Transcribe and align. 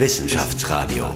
Wissenschaftsradio. 0.00 1.10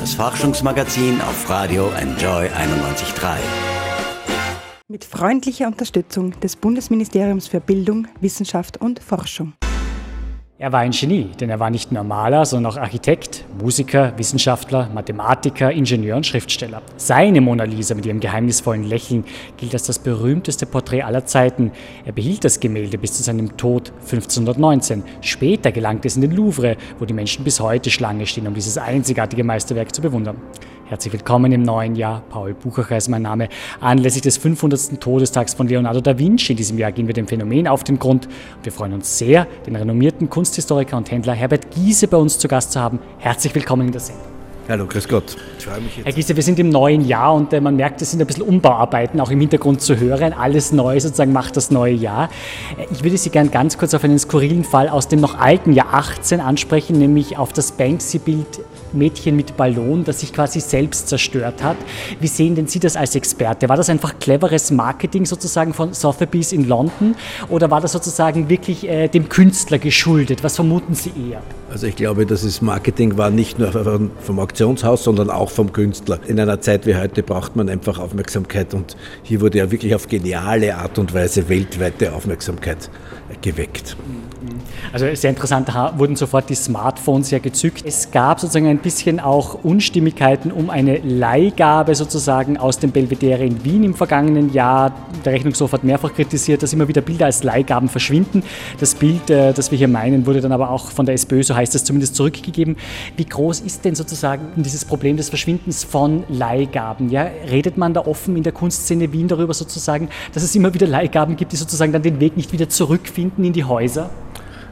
Das 0.00 0.14
Forschungsmagazin 0.14 1.20
auf 1.20 1.48
Radio 1.48 1.90
Enjoy 1.90 2.48
91.3. 2.48 3.36
Mit 4.88 5.04
freundlicher 5.04 5.68
Unterstützung 5.68 6.38
des 6.40 6.56
Bundesministeriums 6.56 7.46
für 7.46 7.60
Bildung, 7.60 8.08
Wissenschaft 8.20 8.78
und 8.78 8.98
Forschung. 8.98 9.52
Er 10.60 10.72
war 10.72 10.80
ein 10.80 10.90
Genie, 10.90 11.30
denn 11.38 11.50
er 11.50 11.60
war 11.60 11.70
nicht 11.70 11.92
nur 11.92 12.02
Maler, 12.02 12.44
sondern 12.44 12.72
auch 12.72 12.76
Architekt, 12.76 13.44
Musiker, 13.62 14.12
Wissenschaftler, 14.16 14.90
Mathematiker, 14.92 15.70
Ingenieur 15.70 16.16
und 16.16 16.26
Schriftsteller. 16.26 16.82
Seine 16.96 17.40
Mona 17.40 17.62
Lisa 17.62 17.94
mit 17.94 18.06
ihrem 18.06 18.18
geheimnisvollen 18.18 18.82
Lächeln 18.82 19.24
gilt 19.56 19.72
als 19.74 19.84
das 19.84 20.00
berühmteste 20.00 20.66
Porträt 20.66 21.02
aller 21.02 21.24
Zeiten. 21.24 21.70
Er 22.04 22.10
behielt 22.10 22.42
das 22.42 22.58
Gemälde 22.58 22.98
bis 22.98 23.12
zu 23.12 23.22
seinem 23.22 23.56
Tod 23.56 23.92
1519. 24.00 25.04
Später 25.20 25.70
gelangte 25.70 26.08
es 26.08 26.16
in 26.16 26.22
den 26.22 26.32
Louvre, 26.32 26.76
wo 26.98 27.04
die 27.04 27.14
Menschen 27.14 27.44
bis 27.44 27.60
heute 27.60 27.90
Schlange 27.90 28.26
stehen, 28.26 28.48
um 28.48 28.54
dieses 28.54 28.78
einzigartige 28.78 29.44
Meisterwerk 29.44 29.94
zu 29.94 30.02
bewundern. 30.02 30.38
Herzlich 30.88 31.12
willkommen 31.12 31.52
im 31.52 31.60
neuen 31.60 31.96
Jahr. 31.96 32.22
Paul 32.30 32.54
Buchacher 32.54 32.96
ist 32.96 33.08
mein 33.08 33.20
Name. 33.20 33.50
Anlässlich 33.78 34.22
des 34.22 34.38
500. 34.38 34.98
Todestags 34.98 35.52
von 35.52 35.68
Leonardo 35.68 36.00
da 36.00 36.18
Vinci 36.18 36.54
in 36.54 36.56
diesem 36.56 36.78
Jahr 36.78 36.92
gehen 36.92 37.06
wir 37.06 37.12
dem 37.12 37.28
Phänomen 37.28 37.68
auf 37.68 37.84
den 37.84 37.98
Grund. 37.98 38.26
Wir 38.62 38.72
freuen 38.72 38.94
uns 38.94 39.18
sehr, 39.18 39.46
den 39.66 39.76
renommierten 39.76 40.30
Kunsthistoriker 40.30 40.96
und 40.96 41.10
Händler 41.10 41.34
Herbert 41.34 41.70
Giese 41.72 42.08
bei 42.08 42.16
uns 42.16 42.38
zu 42.38 42.48
Gast 42.48 42.72
zu 42.72 42.80
haben. 42.80 43.00
Herzlich 43.18 43.54
willkommen 43.54 43.88
in 43.88 43.92
der 43.92 44.00
Sendung. 44.00 44.24
Hallo, 44.66 44.86
grüß 44.86 45.08
Gott. 45.08 45.36
Ich 45.58 45.66
freue 45.66 45.82
mich 45.82 45.94
jetzt. 45.94 46.06
Herr 46.06 46.12
Giese, 46.14 46.36
wir 46.36 46.42
sind 46.42 46.58
im 46.58 46.70
neuen 46.70 47.06
Jahr 47.06 47.34
und 47.34 47.52
äh, 47.52 47.60
man 47.60 47.76
merkt, 47.76 48.00
es 48.00 48.12
sind 48.12 48.22
ein 48.22 48.26
bisschen 48.26 48.44
Umbauarbeiten 48.44 49.20
auch 49.20 49.30
im 49.30 49.40
Hintergrund 49.40 49.82
zu 49.82 49.98
hören. 49.98 50.32
Alles 50.32 50.72
neu 50.72 50.98
sozusagen 51.00 51.32
macht 51.32 51.58
das 51.58 51.70
neue 51.70 51.92
Jahr. 51.92 52.30
Äh, 52.78 52.86
ich 52.90 53.04
würde 53.04 53.18
Sie 53.18 53.28
gerne 53.28 53.50
ganz 53.50 53.76
kurz 53.76 53.92
auf 53.92 54.04
einen 54.04 54.18
skurrilen 54.18 54.64
Fall 54.64 54.88
aus 54.88 55.06
dem 55.06 55.20
noch 55.20 55.38
alten 55.38 55.74
Jahr 55.74 55.92
18 55.92 56.40
ansprechen, 56.40 56.98
nämlich 56.98 57.36
auf 57.36 57.52
das 57.52 57.72
Banksy-Bild 57.72 58.60
Mädchen 58.94 59.36
mit 59.36 59.56
Ballon, 59.56 60.04
das 60.04 60.20
sich 60.20 60.32
quasi 60.32 60.60
selbst 60.60 61.08
zerstört 61.08 61.62
hat. 61.62 61.76
Wie 62.20 62.26
sehen 62.26 62.54
denn 62.54 62.66
Sie 62.66 62.80
das 62.80 62.96
als 62.96 63.14
Experte? 63.14 63.68
War 63.68 63.76
das 63.76 63.90
einfach 63.90 64.18
cleveres 64.18 64.70
Marketing 64.70 65.26
sozusagen 65.26 65.74
von 65.74 65.94
Sotheby's 65.94 66.52
in 66.52 66.66
London 66.66 67.14
oder 67.48 67.70
war 67.70 67.80
das 67.80 67.92
sozusagen 67.92 68.48
wirklich 68.48 68.88
äh, 68.88 69.08
dem 69.08 69.28
Künstler 69.28 69.78
geschuldet? 69.78 70.44
Was 70.44 70.56
vermuten 70.56 70.94
Sie 70.94 71.10
eher? 71.30 71.42
Also 71.70 71.86
ich 71.86 71.96
glaube, 71.96 72.24
dass 72.26 72.42
es 72.42 72.62
Marketing 72.62 73.16
war 73.18 73.30
nicht 73.30 73.58
nur 73.58 74.10
vom 74.20 74.38
Auktionshaus, 74.38 75.04
sondern 75.04 75.30
auch 75.30 75.50
vom 75.50 75.72
Künstler. 75.72 76.18
In 76.26 76.40
einer 76.40 76.60
Zeit 76.60 76.86
wie 76.86 76.96
heute 76.96 77.22
braucht 77.22 77.56
man 77.56 77.68
einfach 77.68 77.98
Aufmerksamkeit 77.98 78.74
und 78.74 78.96
hier 79.22 79.40
wurde 79.40 79.58
ja 79.58 79.70
wirklich 79.70 79.94
auf 79.94 80.08
geniale 80.08 80.76
Art 80.76 80.98
und 80.98 81.12
Weise 81.12 81.48
weltweite 81.48 82.12
Aufmerksamkeit 82.12 82.90
geweckt. 83.42 83.96
Also 84.92 85.06
sehr 85.14 85.30
interessant, 85.30 85.68
da 85.68 85.98
wurden 85.98 86.16
sofort 86.16 86.48
die 86.48 86.54
Smartphones 86.54 87.30
ja 87.30 87.38
gezückt. 87.38 87.82
Es 87.84 88.10
gab 88.10 88.40
sozusagen 88.40 88.66
ein 88.66 88.78
bisschen 88.78 89.20
auch 89.20 89.62
Unstimmigkeiten 89.64 90.50
um 90.50 90.70
eine 90.70 90.98
Leihgabe 90.98 91.94
sozusagen 91.94 92.56
aus 92.56 92.78
dem 92.78 92.90
Belvedere 92.90 93.44
in 93.44 93.64
Wien 93.64 93.84
im 93.84 93.94
vergangenen 93.94 94.52
Jahr. 94.52 94.92
Der 95.24 95.32
Rechnungshof 95.32 95.72
hat 95.72 95.84
mehrfach 95.84 96.14
kritisiert, 96.14 96.62
dass 96.62 96.72
immer 96.72 96.88
wieder 96.88 97.00
Bilder 97.00 97.26
als 97.26 97.42
Leihgaben 97.42 97.88
verschwinden. 97.88 98.42
Das 98.80 98.94
Bild, 98.94 99.30
äh, 99.30 99.52
das 99.52 99.70
wir 99.70 99.78
hier 99.78 99.88
meinen, 99.88 100.26
wurde 100.26 100.40
dann 100.40 100.52
aber 100.52 100.70
auch 100.70 100.90
von 100.90 101.06
der 101.06 101.14
SPÖ, 101.14 101.42
so 101.42 101.54
heißt 101.54 101.74
es 101.74 101.84
zumindest, 101.84 102.14
zurückgegeben. 102.16 102.76
Wie 103.16 103.24
groß 103.24 103.60
ist 103.60 103.84
denn 103.84 103.94
sozusagen 103.94 104.48
dieses 104.56 104.84
Problem 104.84 105.16
des 105.16 105.28
Verschwindens 105.28 105.84
von 105.84 106.24
Leihgaben? 106.28 107.10
Ja, 107.10 107.28
redet 107.50 107.76
man 107.76 107.94
da 107.94 108.00
offen 108.06 108.36
in 108.36 108.42
der 108.42 108.52
Kunstszene 108.52 109.12
Wien 109.12 109.28
darüber 109.28 109.54
sozusagen, 109.54 110.08
dass 110.32 110.42
es 110.42 110.54
immer 110.54 110.72
wieder 110.74 110.86
Leihgaben 110.86 111.36
gibt, 111.36 111.52
die 111.52 111.56
sozusagen 111.56 111.92
dann 111.92 112.02
den 112.02 112.20
Weg 112.20 112.36
nicht 112.36 112.52
wieder 112.52 112.68
zurückfinden 112.68 113.44
in 113.44 113.52
die 113.52 113.64
Häuser? 113.64 114.10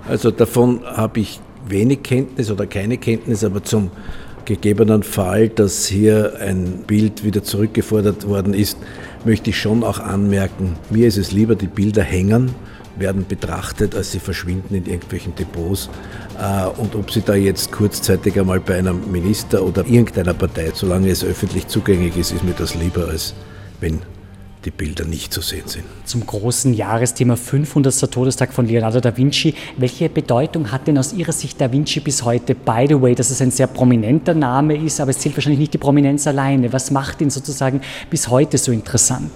Also 0.08 0.30
davon 0.30 0.82
habe 0.84 1.20
ich 1.20 1.40
wenig 1.68 2.02
Kenntnis 2.02 2.50
oder 2.50 2.66
keine 2.66 2.96
Kenntnis, 2.96 3.42
aber 3.42 3.64
zum 3.64 3.90
gegebenen 4.44 5.02
Fall, 5.02 5.48
dass 5.48 5.86
hier 5.86 6.34
ein 6.40 6.84
Bild 6.86 7.24
wieder 7.24 7.42
zurückgefordert 7.42 8.26
worden 8.28 8.54
ist, 8.54 8.78
möchte 9.24 9.50
ich 9.50 9.58
schon 9.58 9.82
auch 9.82 9.98
anmerken, 9.98 10.76
mir 10.90 11.08
ist 11.08 11.18
es 11.18 11.32
lieber, 11.32 11.56
die 11.56 11.66
Bilder 11.66 12.02
hängen, 12.02 12.54
werden 12.98 13.26
betrachtet, 13.28 13.94
als 13.94 14.12
sie 14.12 14.20
verschwinden 14.20 14.74
in 14.74 14.86
irgendwelchen 14.86 15.34
Depots. 15.34 15.90
Äh, 16.40 16.66
und 16.80 16.94
ob 16.94 17.10
sie 17.10 17.20
da 17.20 17.34
jetzt 17.34 17.72
kurzzeitig 17.72 18.38
einmal 18.38 18.60
bei 18.60 18.78
einem 18.78 19.10
Minister 19.10 19.62
oder 19.62 19.84
irgendeiner 19.86 20.34
Partei, 20.34 20.70
solange 20.72 21.10
es 21.10 21.24
öffentlich 21.24 21.66
zugänglich 21.66 22.16
ist, 22.16 22.32
ist 22.32 22.44
mir 22.44 22.54
das 22.56 22.74
lieber, 22.74 23.08
als 23.08 23.34
wenn 23.80 24.00
die 24.66 24.70
Bilder 24.72 25.04
nicht 25.04 25.32
zu 25.32 25.40
sehen 25.40 25.66
sind. 25.66 25.84
Zum 26.04 26.26
großen 26.26 26.74
Jahresthema 26.74 27.36
500. 27.36 28.10
Todestag 28.10 28.52
von 28.52 28.66
Leonardo 28.66 29.00
da 29.00 29.16
Vinci. 29.16 29.54
Welche 29.76 30.08
Bedeutung 30.08 30.72
hat 30.72 30.88
denn 30.88 30.98
aus 30.98 31.12
Ihrer 31.12 31.32
Sicht 31.32 31.60
da 31.60 31.72
Vinci 31.72 32.00
bis 32.00 32.24
heute? 32.24 32.54
By 32.54 32.86
the 32.88 33.00
way, 33.00 33.14
dass 33.14 33.30
es 33.30 33.40
ein 33.40 33.52
sehr 33.52 33.68
prominenter 33.68 34.34
Name 34.34 34.76
ist, 34.76 35.00
aber 35.00 35.12
es 35.12 35.18
zählt 35.20 35.36
wahrscheinlich 35.36 35.60
nicht 35.60 35.74
die 35.74 35.78
Prominenz 35.78 36.26
alleine. 36.26 36.72
Was 36.72 36.90
macht 36.90 37.20
ihn 37.20 37.30
sozusagen 37.30 37.80
bis 38.10 38.28
heute 38.28 38.58
so 38.58 38.72
interessant? 38.72 39.30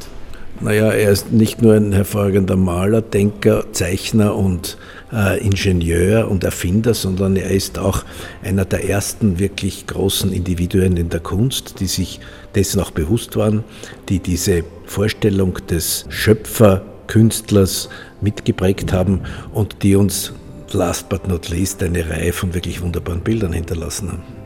Naja, 0.59 0.91
er 0.91 1.11
ist 1.11 1.33
nicht 1.33 1.63
nur 1.63 1.75
ein 1.75 1.93
hervorragender 1.93 2.57
Maler, 2.57 3.01
Denker, 3.01 3.73
Zeichner 3.73 4.35
und 4.35 4.77
äh, 5.13 5.45
Ingenieur 5.45 6.29
und 6.29 6.45
Erfinder, 6.45 6.95
sondern 6.95 7.37
er 7.37 7.51
ist 7.51 7.79
auch 7.79 8.05
einer 8.43 8.65
der 8.65 8.89
ersten 8.89 9.39
wirklich 9.39 9.87
großen 9.87 10.33
Individuen 10.33 10.97
in 10.97 11.09
der 11.09 11.21
Kunst, 11.21 11.81
die 11.81 11.87
sich 11.87 12.21
dessen 12.55 12.81
auch 12.81 12.91
bewusst 12.91 13.37
waren, 13.37 13.65
die 14.09 14.19
diese 14.19 14.65
Vorstellung 14.87 15.55
des 15.69 16.07
Schöpferkünstlers 16.09 17.89
mitgeprägt 18.21 18.93
haben 18.93 19.21
und 19.53 19.83
die 19.83 19.97
uns 19.97 20.33
last 20.73 21.09
but 21.09 21.27
not 21.27 21.49
least 21.49 21.83
eine 21.83 22.09
Reihe 22.09 22.33
von 22.33 22.55
wirklich 22.55 22.81
wunderbaren 22.81 23.21
Bildern 23.21 23.53
hinterlassen 23.53 24.13
haben. 24.13 24.40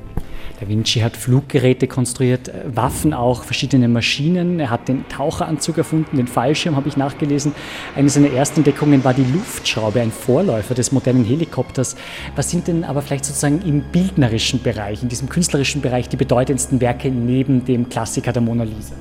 Da 0.61 0.69
Vinci 0.69 1.01
hat 1.01 1.17
Fluggeräte 1.17 1.89
konstruiert, 1.89 2.49
äh, 2.49 2.77
Waffen 2.77 3.13
auch, 3.13 3.43
verschiedene 3.43 3.89
Maschinen. 3.89 4.61
Er 4.61 4.71
hat 4.71 4.89
den 4.89 5.09
Taucheranzug 5.09 5.79
erfunden, 5.79 6.17
den 6.17 6.29
Fallschirm 6.29 6.77
habe 6.77 6.89
ich 6.89 6.97
nachgelesen. 6.97 7.55
Eine 7.97 8.09
seiner 8.09 8.31
ersten 8.31 8.61
Entdeckungen 8.61 9.03
war 9.03 9.15
die 9.15 9.25
Luftschraube, 9.25 10.01
ein 10.01 10.13
Vorläufer 10.13 10.75
des 10.75 10.93
modernen 10.93 11.25
Helikopters. 11.25 11.97
Was 12.37 12.51
sind 12.51 12.69
denn 12.69 12.85
aber 12.85 13.03
vielleicht 13.03 13.25
sozusagen 13.25 13.63
im 13.63 13.83
bildnerischen 13.91 14.63
Bereich, 14.63 15.03
in 15.03 15.09
diesem 15.09 15.29
künstlerischen 15.29 15.81
Bereich 15.81 16.09
die 16.09 16.17
bedeutendsten 16.17 16.81
Werke 16.81 17.11
neben 17.11 17.65
dem 17.65 17.89
Klassiker 17.89 18.33
der 18.33 18.43
Mona 18.43 18.65
Lisa? 18.65 18.95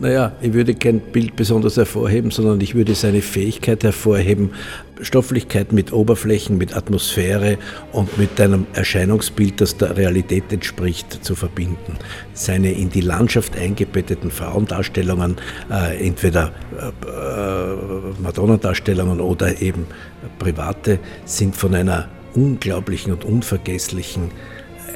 Naja, 0.00 0.32
ich 0.40 0.52
würde 0.52 0.74
kein 0.74 0.98
Bild 0.98 1.36
besonders 1.36 1.76
hervorheben, 1.76 2.32
sondern 2.32 2.60
ich 2.60 2.74
würde 2.74 2.96
seine 2.96 3.22
Fähigkeit 3.22 3.84
hervorheben, 3.84 4.50
Stofflichkeit 5.00 5.72
mit 5.72 5.92
Oberflächen, 5.92 6.58
mit 6.58 6.76
Atmosphäre 6.76 7.58
und 7.92 8.18
mit 8.18 8.40
einem 8.40 8.66
Erscheinungsbild, 8.72 9.60
das 9.60 9.76
der 9.76 9.96
Realität 9.96 10.52
entspricht, 10.52 11.24
zu 11.24 11.36
verbinden. 11.36 11.96
Seine 12.32 12.72
in 12.72 12.90
die 12.90 13.02
Landschaft 13.02 13.56
eingebetteten 13.56 14.32
Frauendarstellungen, 14.32 15.36
äh, 15.70 16.04
entweder 16.04 16.52
äh, 16.76 17.06
äh 17.06 17.76
Madonnendarstellungen 18.20 19.20
oder 19.20 19.60
eben 19.62 19.86
private, 20.40 20.98
sind 21.24 21.54
von 21.54 21.74
einer 21.74 22.08
unglaublichen 22.34 23.12
und 23.12 23.24
unvergesslichen 23.24 24.32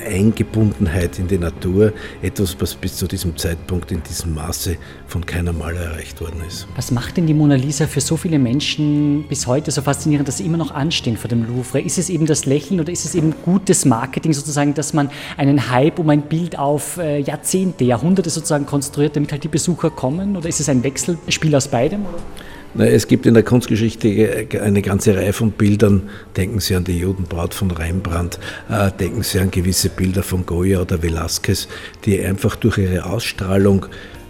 Eingebundenheit 0.07 1.19
in 1.19 1.29
die 1.29 1.39
Natur, 1.39 1.93
etwas, 2.23 2.57
was 2.61 2.75
bis 2.75 2.97
zu 2.97 3.07
diesem 3.07 3.37
Zeitpunkt 3.37 3.93
in 3.93 4.03
diesem 4.03 4.35
Maße 4.35 4.77
von 5.07 5.25
keiner 5.25 5.53
Maler 5.53 5.81
erreicht 5.81 6.21
worden 6.21 6.43
ist. 6.47 6.67
Was 6.77 6.91
macht 6.91 7.17
denn 7.17 7.27
die 7.27 7.35
Mona 7.35 7.55
Lisa 7.55 7.87
für 7.87 8.01
so 8.01 8.17
viele 8.17 8.39
Menschen 8.39 9.27
bis 9.29 9.47
heute 9.47 9.71
so 9.71 9.83
faszinierend, 9.83 10.29
dass 10.29 10.39
sie 10.39 10.47
immer 10.47 10.59
noch 10.59 10.71
anstehen 10.71 11.17
vor 11.17 11.29
dem 11.29 11.47
Louvre? 11.47 11.81
Ist 11.81 11.99
es 11.99 12.11
eben 12.11 12.27
das 12.27 12.47
Lächeln 12.47 12.81
oder 12.81 12.93
ist 12.93 13.05
es 13.05 13.15
eben 13.15 13.35
gutes 13.45 13.85
Marketing 13.85 14.33
sozusagen, 14.33 14.75
dass 14.75 14.93
man 14.93 15.11
einen 15.37 15.71
Hype 15.71 15.99
um 15.99 16.09
ein 16.11 16.23
Bild 16.23 16.59
auf 16.59 16.99
äh, 16.99 17.19
Jahrzehnte, 17.21 17.85
Jahrhunderte 17.85 18.31
sozusagen 18.31 18.67
konstruiert, 18.67 19.17
damit 19.17 19.33
halt 19.33 19.45
die 19.45 19.49
Besucher 19.49 19.91
kommen? 19.91 20.37
Oder 20.37 20.49
ist 20.49 20.61
es 20.61 20.69
ein 20.69 20.83
Wechselspiel 20.83 21.55
aus 21.55 21.69
beidem? 21.69 22.07
Es 22.79 23.09
gibt 23.09 23.27
in 23.27 23.35
der 23.35 23.43
Kunstgeschichte 23.43 24.47
eine 24.63 24.83
ganze 24.83 25.17
Reihe 25.17 25.33
von 25.33 25.51
Bildern. 25.51 26.09
Denken 26.37 26.61
Sie 26.61 26.77
an 26.77 26.85
die 26.85 26.99
Judenbraut 26.99 27.53
von 27.53 27.73
Rembrandt, 27.73 28.39
äh, 28.71 28.93
denken 28.93 29.25
Sie 29.25 29.41
an 29.41 29.51
gewisse 29.51 29.89
Bilder 29.89 30.23
von 30.23 30.47
Goya 30.47 30.83
oder 30.83 30.97
Velázquez, 30.97 31.67
die 32.05 32.21
einfach 32.21 32.55
durch 32.55 32.79
ihre 32.79 33.05
Ausstrahlung 33.07 33.87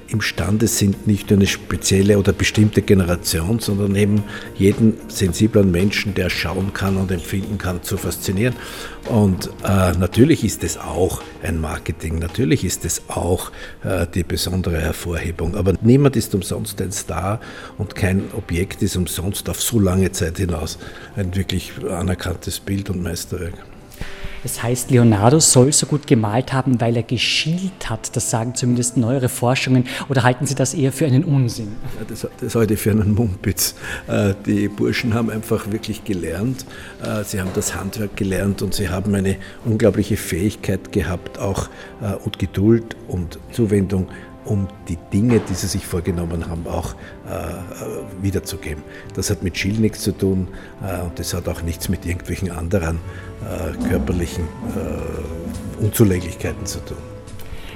imstande 0.09 0.67
sind, 0.67 1.07
nicht 1.07 1.31
nur 1.31 1.39
eine 1.39 1.47
spezielle 1.47 2.19
oder 2.19 2.33
bestimmte 2.33 2.83
Generation, 2.83 3.59
sondern 3.59 3.95
eben 3.95 4.25
jeden 4.57 4.95
sensiblen 5.09 5.71
Menschen, 5.71 6.15
der 6.15 6.31
schauen 6.31 6.73
kann 6.73 6.97
und 6.97 7.11
empfinden 7.11 7.59
kann, 7.59 7.83
zu 7.83 7.97
faszinieren. 7.97 8.55
Und 9.09 9.51
äh, 9.65 9.93
natürlich 9.93 10.45
ist 10.45 10.65
es 10.65 10.77
auch 10.77 11.23
ein 11.43 11.61
Marketing, 11.61 12.19
natürlich 12.19 12.65
ist 12.65 12.85
es 12.85 13.03
auch 13.09 13.53
äh, 13.85 14.07
die 14.13 14.23
besondere 14.23 14.81
Hervorhebung. 14.81 15.55
Aber 15.55 15.75
niemand 15.81 16.17
ist 16.17 16.35
umsonst 16.35 16.81
ein 16.81 16.93
Star 16.93 17.41
und 17.79 17.95
kein 17.95 18.25
Objekt 18.37 18.83
ist 18.83 18.97
umsonst 18.97 19.49
auf 19.49 19.63
so 19.63 19.79
lange 19.79 20.13
Zeit 20.13 20.39
hinaus 20.39 20.79
ein 21.17 21.35
wirklich 21.35 21.73
anerkanntes 21.89 22.61
Bild 22.61 22.91
und 22.91 23.03
Meisterwerk. 23.03 23.55
Es 24.45 24.63
heißt, 24.63 24.91
Leonardo 24.91 25.41
soll 25.41 25.73
so 25.73 25.87
gut 25.87 26.07
gemalt 26.07 26.53
haben, 26.53 26.81
weil 26.81 26.97
er 26.97 27.03
geschielt 27.03 27.91
hat. 27.91 28.15
Das 28.17 28.31
sagen 28.31 28.55
zumindest 28.55 28.97
neuere 28.97 29.29
Forschungen. 29.29 29.85
Oder 30.09 30.23
halten 30.23 30.47
Sie 30.47 30.55
das 30.55 30.75
eher 30.75 30.93
für 30.93 31.07
einen 31.07 31.25
Unsinn? 31.25 31.73
Ja, 31.99 32.05
das, 32.07 32.27
das 32.41 32.55
halte 32.55 32.75
ich 32.75 32.81
für 32.81 32.91
einen 32.91 33.15
Mumpitz. 33.15 33.75
Äh, 34.07 34.35
die 34.47 34.69
Burschen 34.69 35.15
haben 35.15 35.31
einfach 35.31 35.71
wirklich 35.71 36.05
gelernt. 36.05 36.65
Äh, 37.03 37.25
sie 37.25 37.41
haben 37.41 37.51
das 37.55 37.75
Handwerk 37.75 38.17
gelernt 38.17 38.63
und 38.63 38.75
sie 38.75 38.89
haben 38.89 39.15
eine 39.15 39.37
unglaubliche 39.65 40.17
Fähigkeit 40.17 40.93
gehabt, 40.93 41.39
auch 41.39 41.69
äh, 42.01 42.15
und 42.25 42.39
Geduld 42.39 42.97
und 43.09 43.39
Zuwendung 43.53 44.09
um 44.49 44.67
die 44.89 44.99
Dinge, 45.13 45.41
die 45.41 45.55
sie 45.55 45.67
sich 45.67 45.87
vorgenommen 45.87 46.49
haben, 46.49 46.67
auch 46.67 46.95
äh, 46.95 48.23
wiederzugeben. 48.23 48.83
Das 49.15 49.31
hat 49.31 49.43
mit 49.43 49.57
Schill 49.57 49.75
nichts 49.75 50.01
zu 50.01 50.13
tun 50.13 50.49
äh, 50.83 51.03
und 51.03 51.19
das 51.19 51.35
hat 51.35 51.49
auch 51.49 51.63
nichts 51.63 51.89
mit 51.89 52.07
irgendwelchen 52.07 52.51
anderen 52.51 52.99
äh, 53.43 53.89
körperlichen 53.89 54.45
äh, 54.45 55.85
Unzulänglichkeiten 55.85 56.65
zu 56.67 56.79
tun. 56.81 56.97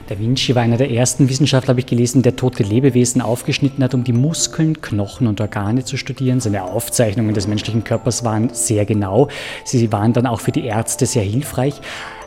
Da 0.09 0.19
Vinci 0.19 0.55
war 0.55 0.63
einer 0.63 0.79
der 0.79 0.91
ersten 0.91 1.29
Wissenschaftler, 1.29 1.71
habe 1.71 1.81
ich 1.81 1.87
gelesen, 1.87 2.23
der 2.23 2.35
tote 2.35 2.63
Lebewesen 2.63 3.23
aufgeschnitten 3.23 3.85
hat, 3.85 3.95
um 3.95 4.03
die 4.03 4.13
Muskeln, 4.13 4.81
Knochen 4.81 5.27
und 5.27 5.41
Organe 5.41 5.85
zu 5.85 5.97
studieren. 5.97 6.41
Seine 6.41 6.65
Aufzeichnungen 6.65 7.35
des 7.35 7.47
menschlichen 7.47 7.85
Körpers 7.85 8.25
waren 8.25 8.51
sehr 8.53 8.85
genau. 8.85 9.29
Sie 9.65 9.93
waren 9.93 10.13
dann 10.13 10.27
auch 10.27 10.41
für 10.41 10.53
die 10.53 10.65
Ärzte 10.65 11.07
sehr 11.07 11.23
hilfreich. 11.23 11.81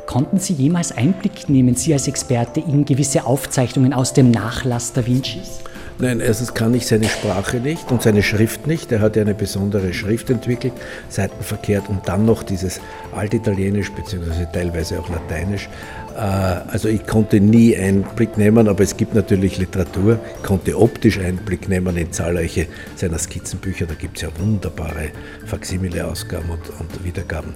Konnten 0.06 0.40
Sie 0.40 0.54
jemals 0.54 0.92
Einblick 0.92 1.50
nehmen, 1.50 1.76
Sie 1.76 1.94
als 1.94 2.08
Experte, 2.08 2.60
in 2.60 2.86
gewisse 2.86 3.26
Aufzeichnungen 3.26 3.94
aus 3.94 4.14
dem 4.14 4.32
Nachlass 4.32 4.94
Da 4.94 5.06
Vincis? 5.06 5.62
Nein, 5.98 6.20
erstens 6.20 6.54
kann 6.54 6.74
ich 6.74 6.86
seine 6.88 7.08
Sprache 7.08 7.58
nicht 7.58 7.90
und 7.90 8.02
seine 8.02 8.22
Schrift 8.22 8.68
nicht. 8.68 8.92
Er 8.92 9.00
hat 9.00 9.16
ja 9.16 9.22
eine 9.22 9.34
besondere 9.34 9.94
Schrift 9.94 10.30
entwickelt, 10.30 10.74
seitenverkehrt 11.08 11.88
und 11.88 12.08
dann 12.08 12.26
noch 12.26 12.44
dieses 12.44 12.82
Altitalienisch 13.16 13.92
bzw. 13.94 14.46
teilweise 14.52 15.00
auch 15.00 15.10
Lateinisch. 15.10 15.70
Äh, 16.16 16.20
also 16.20 16.88
ich 16.88 17.06
konnte 17.06 17.40
nie 17.40 17.76
Einblick 17.76 18.38
nehmen, 18.38 18.68
aber 18.68 18.84
es 18.84 18.96
gibt 18.96 19.14
natürlich 19.14 19.58
Literatur, 19.58 20.20
ich 20.38 20.44
konnte 20.44 20.80
optisch 20.80 21.20
Einblick 21.20 21.68
nehmen 21.68 21.98
in 21.98 22.12
zahlreiche 22.12 22.68
seiner 22.96 23.20
Skizzenbücher. 23.20 23.86
Da 23.86 23.94
gibt 23.96 24.18
es 24.18 24.24
ja 24.24 24.30
wunderbare 24.40 25.10
Faksimile-Ausgaben 25.46 26.50
und, 26.50 26.70
und, 26.80 27.04
Wiedergaben. 27.04 27.54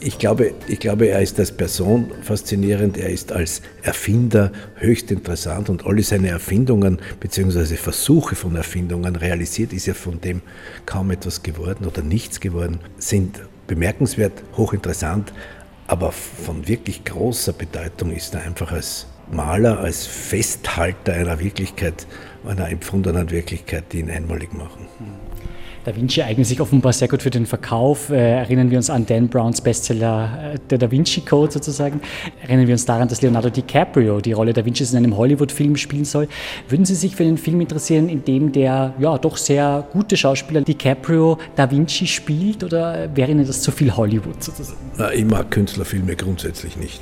Ich 0.00 0.18
glaube, 0.18 0.52
ich 0.66 0.80
glaube, 0.80 1.06
er 1.06 1.20
ist 1.20 1.38
als 1.38 1.52
Person 1.52 2.10
faszinierend, 2.22 2.96
er 2.96 3.10
ist 3.10 3.32
als 3.32 3.60
Erfinder 3.82 4.50
höchst 4.76 5.10
interessant 5.10 5.68
und 5.68 5.86
alle 5.86 6.02
seine 6.02 6.28
Erfindungen 6.28 6.98
bzw. 7.20 7.76
Versuche 7.76 8.34
von 8.34 8.56
Erfindungen 8.56 9.16
realisiert 9.16 9.72
ist 9.72 9.86
ja 9.86 9.94
von 9.94 10.20
dem 10.20 10.40
kaum 10.86 11.10
etwas 11.10 11.42
geworden 11.42 11.86
oder 11.86 12.02
nichts 12.02 12.40
geworden, 12.40 12.80
sind 12.98 13.40
bemerkenswert, 13.66 14.42
hochinteressant, 14.56 15.32
aber 15.86 16.12
von 16.12 16.66
wirklich 16.66 17.04
großer 17.04 17.52
Bedeutung 17.52 18.10
ist 18.10 18.34
er 18.34 18.42
einfach 18.42 18.72
als 18.72 19.06
Maler, 19.30 19.80
als 19.80 20.06
Festhalter 20.06 21.12
einer 21.12 21.38
Wirklichkeit, 21.38 22.06
einer 22.46 22.68
empfundenen 22.68 23.30
Wirklichkeit, 23.30 23.92
die 23.92 24.00
ihn 24.00 24.10
einmalig 24.10 24.52
machen. 24.52 24.88
Da 25.84 25.94
Vinci 25.94 26.22
eignet 26.22 26.46
sich 26.46 26.60
offenbar 26.60 26.92
sehr 26.94 27.08
gut 27.08 27.22
für 27.22 27.30
den 27.30 27.44
Verkauf. 27.44 28.10
Äh, 28.10 28.16
erinnern 28.16 28.70
wir 28.70 28.78
uns 28.78 28.88
an 28.88 29.04
Dan 29.04 29.28
Browns 29.28 29.60
Bestseller 29.60 30.54
äh, 30.54 30.58
Der 30.70 30.78
Da 30.78 30.90
Vinci 30.90 31.20
Code 31.20 31.52
sozusagen. 31.52 32.00
Erinnern 32.42 32.66
wir 32.66 32.72
uns 32.72 32.86
daran, 32.86 33.06
dass 33.08 33.20
Leonardo 33.20 33.50
DiCaprio 33.50 34.20
die 34.20 34.32
Rolle 34.32 34.54
Da 34.54 34.64
Vincis 34.64 34.92
in 34.92 34.98
einem 34.98 35.16
Hollywood-Film 35.16 35.76
spielen 35.76 36.06
soll. 36.06 36.26
Würden 36.68 36.86
Sie 36.86 36.94
sich 36.94 37.14
für 37.14 37.24
einen 37.24 37.36
Film 37.36 37.60
interessieren, 37.60 38.08
in 38.08 38.24
dem 38.24 38.50
der 38.52 38.94
ja 38.98 39.18
doch 39.18 39.36
sehr 39.36 39.86
gute 39.92 40.16
Schauspieler 40.16 40.62
DiCaprio 40.62 41.38
Da 41.54 41.70
Vinci 41.70 42.06
spielt 42.06 42.64
oder 42.64 43.14
wäre 43.14 43.30
Ihnen 43.30 43.46
das 43.46 43.60
zu 43.60 43.70
viel 43.70 43.94
Hollywood 43.94 44.42
sozusagen? 44.42 44.78
Ich 45.14 45.24
mag 45.24 45.50
Künstlerfilme 45.50 46.16
grundsätzlich 46.16 46.76
nicht. 46.76 47.00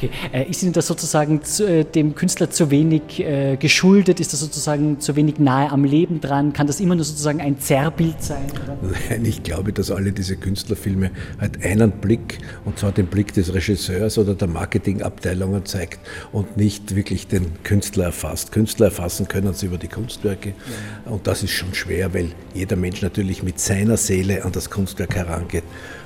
Okay. 0.00 0.10
Äh, 0.32 0.50
ist 0.50 0.62
Ihnen 0.62 0.72
das 0.72 0.86
sozusagen 0.86 1.42
zu, 1.44 1.66
äh, 1.66 1.84
dem 1.84 2.14
Künstler 2.14 2.50
zu 2.50 2.70
wenig 2.70 3.20
äh, 3.20 3.56
geschuldet? 3.56 4.18
Ist 4.18 4.32
das 4.32 4.40
sozusagen 4.40 4.98
zu 4.98 5.14
wenig 5.14 5.38
nahe 5.38 5.70
am 5.70 5.84
Leben 5.84 6.20
dran? 6.20 6.54
Kann 6.54 6.66
das 6.66 6.80
immer 6.80 6.94
nur 6.94 7.04
sozusagen 7.04 7.40
ein 7.40 7.60
Zerrbild 7.60 8.22
sein? 8.22 8.46
Oder? 8.64 8.78
Nein, 9.10 9.24
ich 9.26 9.42
glaube, 9.42 9.72
dass 9.74 9.90
alle 9.90 10.12
diese 10.12 10.36
Künstlerfilme 10.36 11.10
halt 11.38 11.62
einen 11.62 11.90
Blick, 11.90 12.38
und 12.64 12.78
zwar 12.78 12.92
den 12.92 13.08
Blick 13.08 13.34
des 13.34 13.52
Regisseurs 13.52 14.16
oder 14.16 14.34
der 14.34 14.48
Marketingabteilungen 14.48 15.66
zeigt 15.66 16.00
und 16.32 16.56
nicht 16.56 16.96
wirklich 16.96 17.26
den 17.26 17.62
Künstler 17.62 18.06
erfasst. 18.06 18.52
Künstler 18.52 18.86
erfassen 18.86 19.28
können 19.28 19.52
sie 19.52 19.66
über 19.66 19.78
die 19.78 19.88
Kunstwerke 19.88 20.50
ja. 20.50 21.12
und 21.12 21.26
das 21.26 21.42
ist 21.42 21.50
schon 21.50 21.74
schwer, 21.74 22.14
weil 22.14 22.30
jeder 22.54 22.76
Mensch 22.76 23.02
natürlich 23.02 23.42
mit 23.42 23.60
seiner 23.60 23.98
Seele 23.98 24.44
an 24.44 24.52
das 24.52 24.70
Kunstwerk 24.70 25.14
herangeht 25.14 25.64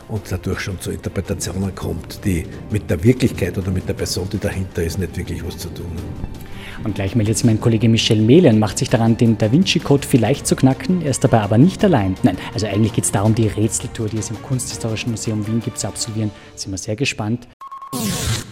und 0.08 0.22
dadurch 0.30 0.60
schon 0.60 0.80
zu 0.80 0.90
Interpretationen 0.90 1.74
kommt, 1.74 2.24
die 2.24 2.44
mit 2.70 2.88
der 2.90 3.02
Wirklichkeit 3.02 3.56
oder 3.58 3.70
mit 3.70 3.88
der 3.88 3.94
Person, 3.94 4.28
die 4.32 4.38
dahinter 4.38 4.82
ist, 4.82 4.98
nicht 4.98 5.16
wirklich 5.16 5.44
was 5.44 5.58
zu 5.58 5.68
tun 5.68 5.86
haben. 5.86 6.44
Und 6.84 6.96
gleich 6.96 7.14
meldet 7.14 7.38
sich 7.38 7.46
mein 7.46 7.60
Kollege 7.60 7.88
Michel 7.88 8.20
Mehlen, 8.20 8.58
macht 8.58 8.78
sich 8.78 8.90
daran, 8.90 9.16
den 9.16 9.38
Da 9.38 9.50
Vinci-Code 9.50 10.06
vielleicht 10.06 10.46
zu 10.46 10.56
knacken. 10.56 11.02
Er 11.02 11.10
ist 11.10 11.22
dabei 11.24 11.40
aber 11.40 11.56
nicht 11.56 11.82
allein. 11.84 12.16
Nein, 12.22 12.36
also 12.52 12.66
eigentlich 12.66 12.92
geht 12.92 13.04
es 13.04 13.12
darum, 13.12 13.34
die 13.34 13.46
Rätseltour, 13.46 14.08
die 14.08 14.18
es 14.18 14.30
im 14.30 14.42
Kunsthistorischen 14.42 15.10
Museum 15.10 15.46
Wien 15.46 15.60
gibt, 15.60 15.78
zu 15.78 15.88
absolvieren. 15.88 16.30
Sind 16.56 16.72
wir 16.72 16.78
sehr 16.78 16.96
gespannt. 16.96 17.48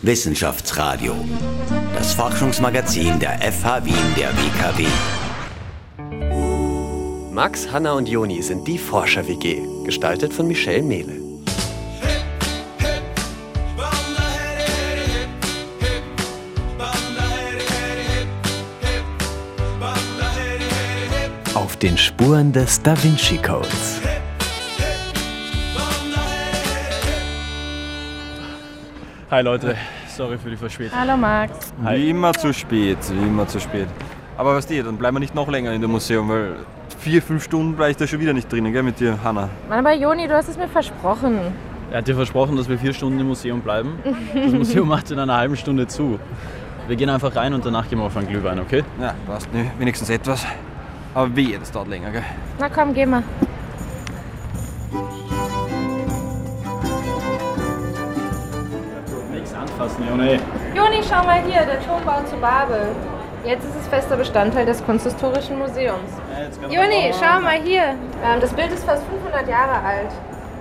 Wissenschaftsradio, 0.03 1.15
das 1.95 2.15
Forschungsmagazin 2.15 3.19
der 3.19 3.39
FH 3.41 3.85
Wien 3.85 3.95
der 4.17 4.31
WKW. 4.31 4.87
Max, 7.33 7.71
Hanna 7.73 7.93
und 7.93 8.09
Joni 8.09 8.43
sind 8.43 8.69
die 8.69 8.79
Forscher-WG, 8.79 9.85
gestaltet 9.85 10.33
von 10.33 10.47
Michelle 10.47 10.83
Mehle. 10.83 11.32
Den 21.83 21.99
Spuren 21.99 22.53
des 22.53 22.81
Da 22.81 22.95
Vinci 23.03 23.39
Codes. 23.39 24.01
Hi 29.33 29.43
Leute, 29.43 29.75
sorry 30.07 30.39
für 30.39 30.51
die 30.51 30.57
Verspätung. 30.57 30.97
Hallo 30.97 31.17
Max. 31.17 31.73
Hi. 31.83 31.99
Wie 31.99 32.11
immer 32.11 32.33
zu 32.35 32.53
spät, 32.53 32.99
wie 33.11 33.27
immer 33.27 33.49
zu 33.49 33.59
spät. 33.59 33.89
Aber 34.37 34.55
was 34.55 34.69
dir, 34.69 34.85
dann 34.85 34.97
bleiben 34.97 35.17
wir 35.17 35.21
nicht 35.21 35.35
noch 35.35 35.49
länger 35.49 35.73
in 35.73 35.81
dem 35.81 35.91
Museum, 35.91 36.29
weil 36.29 36.55
vier, 37.01 37.21
fünf 37.21 37.43
Stunden 37.43 37.75
bleibe 37.75 37.91
ich 37.91 37.97
da 37.97 38.07
schon 38.07 38.21
wieder 38.21 38.33
nicht 38.33 38.53
drinnen, 38.53 38.73
gell, 38.73 38.85
mit 38.85 39.01
dir, 39.01 39.19
Hanna. 39.25 39.49
Mann, 39.69 39.81
aber 39.81 39.93
Joni, 39.93 40.29
du 40.29 40.37
hast 40.37 40.49
es 40.49 40.57
mir 40.57 40.69
versprochen. 40.69 41.39
Er 41.91 41.99
hat 41.99 42.07
dir 42.07 42.15
versprochen, 42.15 42.57
dass 42.57 42.69
wir 42.69 42.79
vier 42.79 42.95
Stunden 42.95 43.19
im 43.19 43.27
Museum 43.27 43.61
bleiben. 43.61 43.99
Das 44.33 44.53
Museum 44.53 44.87
macht 44.87 45.11
in 45.11 45.19
einer 45.19 45.37
halben 45.37 45.57
Stunde 45.57 45.89
zu. 45.89 46.21
Wir 46.87 46.95
gehen 46.95 47.11
einfach 47.11 47.35
rein 47.35 47.53
und 47.55 47.67
danach 47.67 47.89
gehen 47.89 47.99
wir 47.99 48.05
auf 48.05 48.17
einen 48.17 48.29
Glühwein, 48.29 48.61
okay? 48.61 48.85
Ja, 49.01 49.15
passt. 49.27 49.53
Ne, 49.53 49.73
wenigstens 49.79 50.11
etwas. 50.11 50.47
Aber 51.15 51.37
wehe, 51.37 51.59
das 51.59 51.71
dauert 51.71 51.89
länger, 51.89 52.11
gell? 52.11 52.25
Na 52.59 52.69
komm, 52.69 52.95
geh 52.95 53.05
mal. 53.05 53.23
Nichts 59.33 59.55
anfassen, 59.55 60.09
Joni. 60.09 60.39
Joni, 60.75 61.03
schau 61.07 61.23
mal 61.25 61.43
hier, 61.43 61.63
der 61.67 61.81
Turmbau 61.83 62.23
zu 62.25 62.37
Babel. 62.37 62.95
Jetzt 63.45 63.65
ist 63.65 63.75
es 63.81 63.89
fester 63.89 64.17
Bestandteil 64.17 64.65
des 64.65 64.83
Kunsthistorischen 64.85 65.59
Museums. 65.59 66.11
Ja, 66.71 66.83
Joni, 66.83 67.13
schau 67.13 67.41
mal 67.41 67.61
hier. 67.63 67.95
Ähm, 68.25 68.41
das 68.41 68.53
Bild 68.55 68.73
ist 68.73 68.85
fast 68.85 69.03
500 69.09 69.49
Jahre 69.49 69.85
alt. 69.85 70.11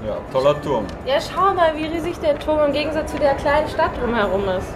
Ja, 0.05 0.17
toller 0.33 0.59
Turm. 0.61 0.85
Ja, 1.05 1.15
schau 1.21 1.53
mal, 1.53 1.73
wie 1.77 1.85
riesig 1.85 2.19
der 2.19 2.37
Turm 2.39 2.59
im 2.65 2.73
Gegensatz 2.73 3.11
zu 3.11 3.19
der 3.19 3.35
kleinen 3.35 3.69
Stadt 3.69 3.91
drumherum 4.01 4.43
ist. 4.49 4.67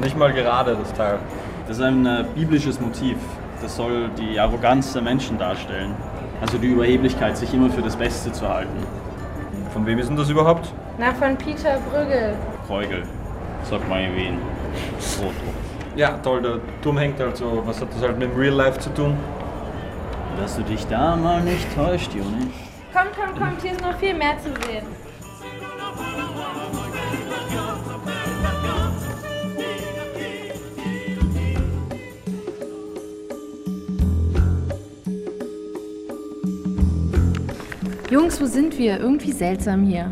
Nicht 0.00 0.16
mal 0.16 0.32
gerade, 0.32 0.76
das 0.76 0.92
Teil. 0.92 1.18
Das 1.66 1.78
ist 1.78 1.82
ein 1.82 2.04
äh, 2.04 2.24
biblisches 2.34 2.78
Motiv. 2.80 3.16
Das 3.64 3.76
soll 3.76 4.10
die 4.10 4.38
Arroganz 4.38 4.92
der 4.92 5.00
Menschen 5.00 5.38
darstellen. 5.38 5.94
Also 6.38 6.58
die 6.58 6.66
Überheblichkeit, 6.66 7.34
sich 7.38 7.54
immer 7.54 7.70
für 7.70 7.80
das 7.80 7.96
Beste 7.96 8.30
zu 8.30 8.46
halten. 8.46 8.76
Von 9.72 9.86
wem 9.86 9.98
ist 9.98 10.10
denn 10.10 10.18
das 10.18 10.28
überhaupt? 10.28 10.70
Na, 10.98 11.14
von 11.14 11.34
Peter 11.38 11.78
Brügel. 11.90 12.34
Kreugel, 12.66 13.04
sagt 13.62 13.88
man 13.88 14.00
in 14.00 14.16
Wien. 14.16 14.38
Foto. 14.98 15.32
Ja, 15.96 16.18
toll, 16.18 16.42
der 16.42 16.58
Turm 16.82 16.98
hängt 16.98 17.18
halt 17.18 17.38
so. 17.38 17.62
Was 17.64 17.80
hat 17.80 17.88
das 17.94 18.02
halt 18.02 18.18
mit 18.18 18.30
dem 18.30 18.38
Real 18.38 18.52
Life 18.52 18.80
zu 18.80 18.92
tun? 18.92 19.16
Dass 20.38 20.56
du 20.56 20.62
dich 20.62 20.86
da 20.88 21.16
mal 21.16 21.40
nicht 21.40 21.74
täuscht, 21.74 22.12
Juni. 22.12 22.50
Komm, 22.92 23.06
komm, 23.16 23.34
komm, 23.34 23.56
hier 23.62 23.72
ist 23.72 23.80
noch 23.80 23.96
viel 23.96 24.12
mehr 24.12 24.36
zu 24.40 24.50
sehen. 24.66 24.84
Jungs, 38.14 38.40
wo 38.40 38.46
sind 38.46 38.78
wir? 38.78 39.00
Irgendwie 39.00 39.32
seltsam 39.32 39.82
hier. 39.82 40.08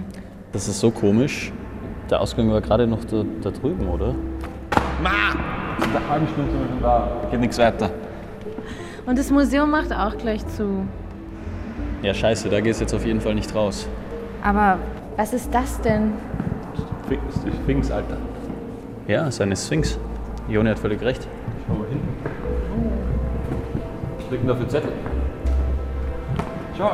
Das 0.51 0.67
ist 0.67 0.81
so 0.81 0.91
komisch. 0.91 1.53
Der 2.11 2.21
Ausgang 2.21 2.51
war 2.51 2.61
gerade 2.61 2.85
noch 2.85 3.05
da, 3.05 3.25
da 3.41 3.53
drüben, 3.53 3.87
oder? 3.87 4.13
Ma! 5.01 5.31
In 5.79 5.97
einer 5.97 6.09
halben 6.09 6.27
Stunde 6.27 6.51
sind 6.51 6.63
wir 6.63 6.69
schon 6.69 6.83
da. 6.83 7.09
Geht 7.31 7.39
nichts 7.39 7.59
weiter. 7.59 7.93
Und 9.07 9.17
das 9.17 9.31
Museum 9.31 9.71
macht 9.71 9.93
auch 9.93 10.19
gleich 10.19 10.45
zu. 10.49 10.85
Ja, 12.03 12.13
scheiße, 12.13 12.49
da 12.49 12.61
gehst 12.61 12.81
du 12.81 12.87
jetzt 12.87 12.93
auf 12.93 13.07
jeden 13.07 13.21
Fall 13.21 13.37
nicht 13.37 13.55
raus. 13.55 13.87
Aber 14.43 14.81
was 15.17 15.33
ist 15.33 15.55
das 15.55 15.81
denn? 15.83 16.15
Das 17.09 17.37
ist 17.37 17.47
die 17.47 17.53
Sphinx, 17.53 17.89
Alter. 17.93 18.17
Ja, 19.07 19.31
seine 19.31 19.55
Sphinx. 19.55 19.97
Joni 20.49 20.71
hat 20.71 20.81
völlig 20.81 21.01
recht. 21.03 21.29
Schau 21.69 21.75
mal 21.75 21.87
hin. 21.87 22.01
Was 24.19 24.31
liegt 24.33 24.43
denn 24.43 24.49
da 24.49 24.57
für 24.57 24.67
Zettel? 24.67 24.93
Schau, 26.77 26.91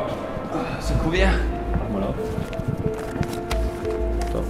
das 0.88 0.97
ist 0.97 1.02
ein. 1.04 1.35
Mach 1.78 2.00
mal 2.00 2.09
auf. 2.09 2.14
So. 4.33 4.42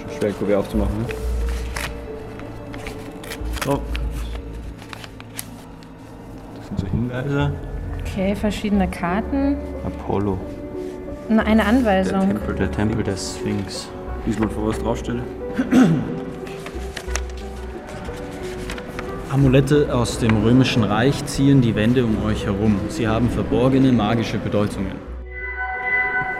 Schon 0.00 0.18
schwer, 0.18 0.28
ein 0.28 0.38
Kuvert 0.38 0.56
aufzumachen. 0.58 0.98
Ne? 0.98 1.04
So. 3.64 3.80
Das 6.56 6.66
sind 6.68 6.80
so 6.80 6.86
Hinweise. 6.86 7.52
Okay, 8.00 8.34
verschiedene 8.36 8.88
Karten. 8.88 9.56
Apollo. 9.84 10.38
Na, 11.28 11.42
Eine 11.42 11.56
Der 11.62 11.66
Anweisung. 11.66 12.20
Tempel, 12.28 12.54
der 12.54 12.70
Tempel 12.70 13.02
der 13.02 13.16
Sphinx. 13.16 13.88
Diesmal 14.26 14.48
vor 14.48 14.68
was 14.68 14.78
draufstelle. 14.78 15.22
Amulette 19.30 19.88
aus 19.92 20.18
dem 20.18 20.42
römischen 20.42 20.84
Reich 20.84 21.22
ziehen 21.26 21.60
die 21.60 21.74
Wände 21.74 22.02
um 22.02 22.24
euch 22.24 22.46
herum. 22.46 22.80
Sie 22.88 23.06
haben 23.06 23.28
verborgene 23.28 23.92
magische 23.92 24.38
Bedeutungen. 24.38 24.92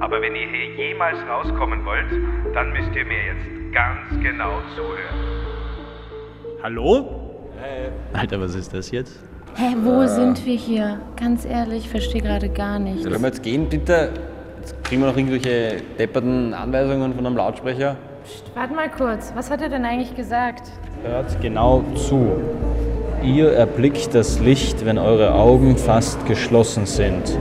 Aber 0.00 0.20
wenn 0.20 0.34
ihr 0.34 0.48
hier 0.48 0.74
jemals 0.88 1.18
rauskommen 1.28 1.84
wollt, 1.84 2.10
dann 2.52 2.72
müsst 2.72 2.92
ihr 2.96 3.04
mir 3.04 3.26
jetzt 3.26 3.46
ganz 3.72 4.10
genau 4.24 4.60
zuhören. 4.74 5.14
Hallo? 6.64 7.30
Alter, 8.12 8.40
was 8.40 8.56
ist 8.56 8.74
das 8.74 8.90
jetzt? 8.90 9.20
Hä, 9.54 9.76
wo 9.84 10.04
sind 10.08 10.44
wir 10.44 10.56
hier? 10.56 11.00
Ganz 11.16 11.44
ehrlich, 11.44 11.84
ich 11.84 11.90
verstehe 11.90 12.22
gerade 12.22 12.48
gar 12.48 12.80
nichts. 12.80 13.04
Sollen 13.04 13.22
wir 13.22 13.28
jetzt 13.28 13.44
gehen, 13.44 13.68
bitte? 13.68 14.33
Jetzt 14.64 14.82
kriegen 14.82 15.02
wir 15.02 15.08
noch 15.08 15.16
irgendwelche 15.18 15.82
depperten 15.98 16.54
Anweisungen 16.54 17.12
von 17.12 17.26
einem 17.26 17.36
Lautsprecher. 17.36 17.96
Psst, 18.24 18.44
warte 18.54 18.72
mal 18.72 18.88
kurz. 18.88 19.30
Was 19.36 19.50
hat 19.50 19.60
er 19.60 19.68
denn 19.68 19.84
eigentlich 19.84 20.16
gesagt? 20.16 20.70
Hört 21.02 21.38
genau 21.42 21.84
zu. 21.94 22.30
Ihr 23.22 23.52
erblickt 23.52 24.14
das 24.14 24.40
Licht, 24.40 24.86
wenn 24.86 24.96
eure 24.96 25.34
Augen 25.34 25.76
fast 25.76 26.24
geschlossen 26.24 26.86
sind. 26.86 27.38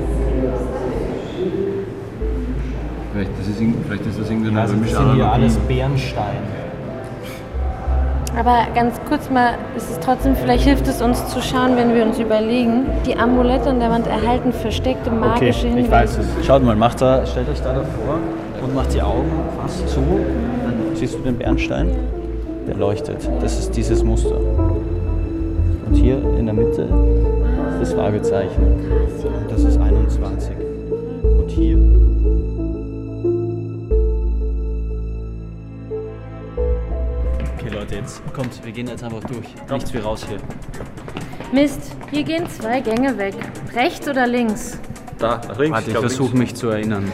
Vielleicht, 3.14 3.32
das 3.40 3.48
ist, 3.48 4.20
das 4.20 4.30
irgendeine 4.30 4.60
Also 4.60 4.74
das 4.74 4.82
römische 4.82 4.98
sind 4.98 5.14
hier 5.14 5.32
alles 5.32 5.56
Bernstein. 5.60 6.63
Aber 8.38 8.66
ganz 8.74 9.00
kurz 9.08 9.30
mal, 9.30 9.54
ist 9.78 9.92
es 9.92 10.00
trotzdem, 10.00 10.36
vielleicht 10.36 10.64
hilft 10.64 10.88
es 10.88 11.02
uns 11.02 11.28
zu 11.28 11.42
schauen, 11.42 11.76
wenn 11.76 11.94
wir 11.94 12.04
uns 12.04 12.20
überlegen, 12.20 12.86
die 13.06 13.16
Amulette 13.16 13.70
an 13.70 13.80
der 13.80 13.90
Wand 13.92 14.08
erhalten 14.08 14.52
versteckte 14.52 15.12
Okay, 15.12 15.20
magische 15.20 15.68
Hinweise. 15.68 15.86
ich 15.86 15.92
weiß 15.92 16.18
es. 16.18 16.46
Schaut 16.46 16.64
mal, 16.64 16.76
macht 16.76 17.02
da, 17.02 17.26
stellt 17.26 17.48
euch 17.50 17.62
da 17.62 17.74
davor 17.74 18.18
und 18.64 18.74
macht 18.74 18.94
die 18.94 19.02
Augen 19.02 19.30
fast 19.62 19.88
zu. 19.88 20.00
Dann 20.00 20.96
siehst 20.96 21.14
du 21.16 21.20
den 21.20 21.38
Bernstein? 21.38 21.92
Der 22.68 22.76
leuchtet. 22.76 23.18
Das 23.42 23.60
ist 23.60 23.76
dieses 23.76 24.04
Muster. 24.04 24.38
Und 24.38 25.96
hier 25.96 26.18
in 26.40 26.46
der 26.46 26.56
Mitte 26.56 26.84
ist 27.74 27.82
das 27.82 27.94
Fragezeichen. 27.94 28.64
Und 28.64 29.52
das 29.52 29.64
ist 29.64 29.80
21. 29.80 30.56
Und 31.24 31.50
hier. 31.50 32.03
Jetzt 38.04 38.22
kommt, 38.34 38.66
wir 38.66 38.72
gehen 38.72 38.88
jetzt 38.88 39.04
einfach 39.04 39.22
durch. 39.22 39.48
Nichts 39.72 39.94
wie 39.94 39.98
raus 40.00 40.26
hier. 40.28 40.38
Mist, 41.54 41.96
hier 42.12 42.24
gehen 42.24 42.50
zwei 42.50 42.82
Gänge 42.82 43.18
weg. 43.18 43.36
Rechts 43.74 44.08
oder 44.08 44.28
links? 44.28 44.80
Da, 45.20 45.40
nach 45.48 45.58
links. 45.58 45.72
Warte, 45.78 45.92
ich 45.92 45.98
versuche 45.98 46.36
mich 46.36 46.56
zu 46.56 46.70
erinnern. 46.70 47.12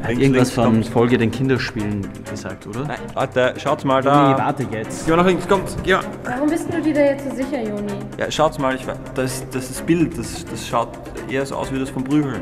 Er 0.00 0.04
hat 0.04 0.08
Links, 0.10 0.22
irgendwas 0.22 0.48
links, 0.48 0.54
von 0.54 0.64
kommt. 0.64 0.86
Folge 0.88 1.18
den 1.18 1.30
Kinderspielen 1.30 2.08
gesagt, 2.30 2.66
oder? 2.66 2.84
Nein. 2.84 2.98
Warte, 3.14 3.54
schaut 3.58 3.84
mal 3.84 4.00
da. 4.02 4.32
Nee, 4.32 4.38
warte 4.38 4.66
jetzt. 4.70 5.04
Geh 5.04 5.10
mal 5.10 5.16
nach 5.18 5.26
links, 5.26 5.46
kommt. 5.48 5.76
Geh 5.82 5.94
mal. 5.94 6.02
Warum 6.24 6.48
bist 6.48 6.72
du 6.72 6.80
dir 6.80 6.94
da 6.94 7.00
jetzt 7.00 7.28
so 7.28 7.34
sicher, 7.36 7.62
Joni? 7.62 7.92
Ja, 8.16 8.30
schaut 8.30 8.58
mal, 8.60 8.74
ich, 8.76 8.82
das, 9.14 9.44
das 9.50 9.70
ist 9.70 9.86
Bild, 9.86 10.16
das, 10.16 10.44
das 10.48 10.66
schaut 10.68 10.90
eher 11.28 11.44
so 11.44 11.56
aus 11.56 11.72
wie 11.72 11.78
das 11.80 11.90
vom 11.90 12.04
Prügel. 12.04 12.40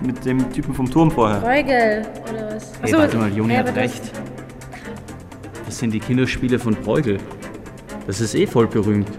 Mit 0.00 0.24
dem 0.24 0.52
Typen 0.52 0.74
vom 0.74 0.90
Turm 0.90 1.10
vorher. 1.10 1.40
Bruegel 1.40 2.06
oder 2.30 2.54
was? 2.54 2.72
Hey, 2.74 2.82
Achso, 2.84 2.98
warte 2.98 3.16
mal, 3.16 3.32
Joni 3.32 3.52
ja, 3.54 3.60
hat 3.60 3.68
aber 3.68 3.80
das- 3.80 3.92
recht. 3.92 4.12
Das 5.76 5.80
sind 5.80 5.92
die 5.92 6.00
Kinderspiele 6.00 6.58
von 6.58 6.74
Bruegel. 6.74 7.18
Das 8.06 8.22
ist 8.22 8.34
eh 8.34 8.46
voll 8.46 8.66
berühmt. 8.66 9.10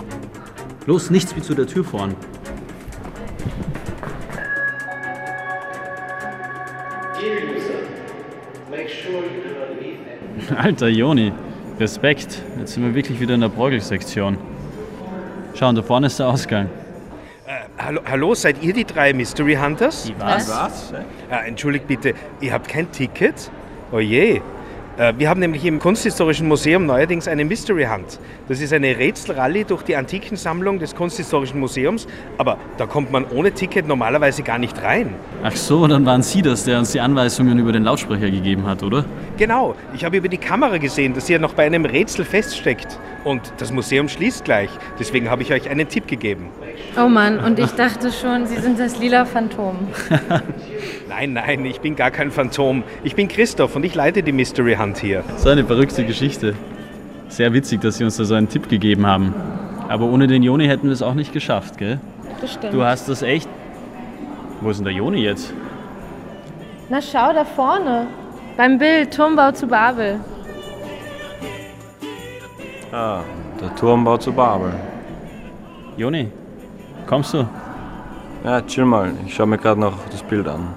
Los, 0.88 1.12
nichts 1.12 1.36
wie 1.36 1.42
zu 1.44 1.54
der 1.54 1.68
Tür 1.68 1.84
vorn. 1.84 2.16
Alter 10.58 10.88
Joni, 10.88 11.32
Respekt. 11.80 12.42
Jetzt 12.58 12.74
sind 12.74 12.86
wir 12.86 12.96
wirklich 12.96 13.20
wieder 13.20 13.36
in 13.36 13.42
der 13.42 13.50
Bruegel-Sektion. 13.50 14.40
Schau, 15.54 15.70
und 15.70 15.76
da 15.76 15.84
vorne 15.84 16.08
ist 16.08 16.18
der 16.18 16.28
Ausgang. 16.28 16.72
Hallo, 17.78 18.02
hallo, 18.04 18.34
seid 18.34 18.64
ihr 18.64 18.74
die 18.74 18.86
drei 18.86 19.14
Mystery 19.14 19.54
Hunters? 19.54 20.06
Die 20.06 20.20
Was? 20.20 20.50
Was? 20.50 20.92
Äh, 21.30 21.50
entschuldigt 21.50 21.86
bitte, 21.86 22.16
ihr 22.42 22.52
habt 22.52 22.68
kein 22.68 22.92
Ticket? 22.92 23.52
Oh 23.92 24.00
je. 24.00 24.42
Äh, 24.98 25.13
Wir 25.18 25.30
haben 25.30 25.39
nämlich 25.39 25.63
im 25.66 25.80
Kunsthistorischen 25.80 26.48
Museum 26.48 26.86
neuerdings 26.86 27.27
eine 27.27 27.46
Mystery 27.46 27.86
Hunt. 27.86 28.20
Das 28.48 28.60
ist 28.62 28.74
eine 28.74 28.98
Rätselrallye 28.98 29.63
durch 29.63 29.84
die 29.84 29.96
Antikensammlung 29.96 30.80
des 30.80 30.96
Kunsthistorischen 30.96 31.60
Museums, 31.60 32.08
aber 32.38 32.58
da 32.77 32.88
kommt 32.88 33.12
man 33.12 33.25
ohne 33.25 33.51
Ticket 33.51 33.88
normalerweise 33.88 34.42
gar 34.42 34.58
nicht 34.58 34.82
rein. 34.82 35.13
Ach 35.44 35.56
so, 35.56 35.86
dann 35.88 36.06
waren 36.06 36.24
Sie 36.24 36.42
das, 36.42 36.63
der 36.63 36.80
uns 36.80 36.92
die 36.92 37.00
Anweisungen 37.00 37.60
über 37.60 37.72
den 37.72 37.84
Lautsprecher 37.84 38.32
gegeben 38.32 38.66
hat, 38.66 38.82
oder? 38.82 39.06
Genau, 39.38 39.75
ich 39.94 40.04
habe 40.04 40.18
über 40.18 40.30
die 40.30 40.39
Kamera 40.39 40.77
gesehen, 40.77 41.13
dass 41.13 41.30
ihr 41.30 41.38
noch 41.38 41.54
bei 41.54 41.66
einem 41.66 41.86
Rätsel 41.86 42.25
feststeckt. 42.25 42.98
Und 43.27 43.51
das 43.57 43.74
Museum 43.74 44.07
schließt 44.07 44.46
gleich. 44.46 44.69
Deswegen 44.98 45.29
habe 45.29 45.41
ich 45.41 45.51
euch 45.51 45.69
einen 45.69 45.89
Tipp 45.89 46.07
gegeben. 46.07 46.48
Oh 46.98 47.10
Mann, 47.10 47.39
und 47.39 47.60
ich 47.60 47.72
dachte 47.72 48.10
schon, 48.10 48.46
Sie 48.46 48.55
sind 48.55 48.79
das 48.79 49.00
lila 49.00 49.25
Phantom. 49.25 49.75
Nein, 51.10 51.34
nein, 51.34 51.65
ich 51.65 51.81
bin 51.81 51.96
gar 51.96 52.12
kein 52.12 52.31
Phantom. 52.31 52.84
Ich 53.03 53.15
bin 53.15 53.27
Christoph 53.27 53.75
und 53.75 53.84
ich 53.84 53.96
leite 53.96 54.24
die 54.24 54.31
Mystery 54.31 54.75
Hunt 54.75 54.98
hier. 55.00 55.24
So 55.38 55.50
eine 55.50 55.65
verrückte 55.65 56.05
Geschichte. 56.05 56.53
Sehr 57.27 57.51
witzig, 57.51 57.81
dass 57.81 57.98
Sie 57.98 58.05
uns 58.05 58.15
da 58.15 58.24
so 58.24 58.36
einen 58.36 58.48
Tipp 58.48 58.69
gegeben 58.69 59.05
haben. 59.05 59.34
Aber 59.89 60.05
ohne 60.05 60.27
den 60.27 60.43
Joni 60.43 60.67
hätten 60.67 60.84
wir 60.84 60.93
es 60.93 61.01
auch 61.01 61.15
nicht 61.15 61.34
geschafft, 61.34 61.77
gell? 61.77 62.00
Bestimmt. 62.39 62.74
Du 62.74 62.84
hast 62.84 63.10
das 63.10 63.24
echt. 63.24 63.50
Wo 64.62 64.69
ist 64.69 64.77
denn 64.77 64.86
der 64.86 64.93
Joni 64.93 65.22
jetzt? 65.22 65.53
Na 66.88 67.01
schau 67.01 67.34
da 67.34 67.43
vorne. 67.43 68.07
Beim 68.55 68.77
Bild 68.77 69.13
Turmbau 69.13 69.51
zu 69.51 69.67
Babel. 69.67 70.19
Ah, 72.91 73.22
der 73.60 73.75
Turmbau 73.75 74.17
zu 74.17 74.32
Babel. 74.32 74.74
Joni, 75.98 76.32
kommst 77.06 77.34
du? 77.34 77.48
Ja, 78.44 78.62
chill 78.62 78.86
mal, 78.86 79.12
ich 79.25 79.34
schaue 79.34 79.48
mir 79.48 79.58
gerade 79.58 79.79
noch 79.79 79.94
das 80.10 80.24
Bild 80.24 80.48
an. 80.48 80.74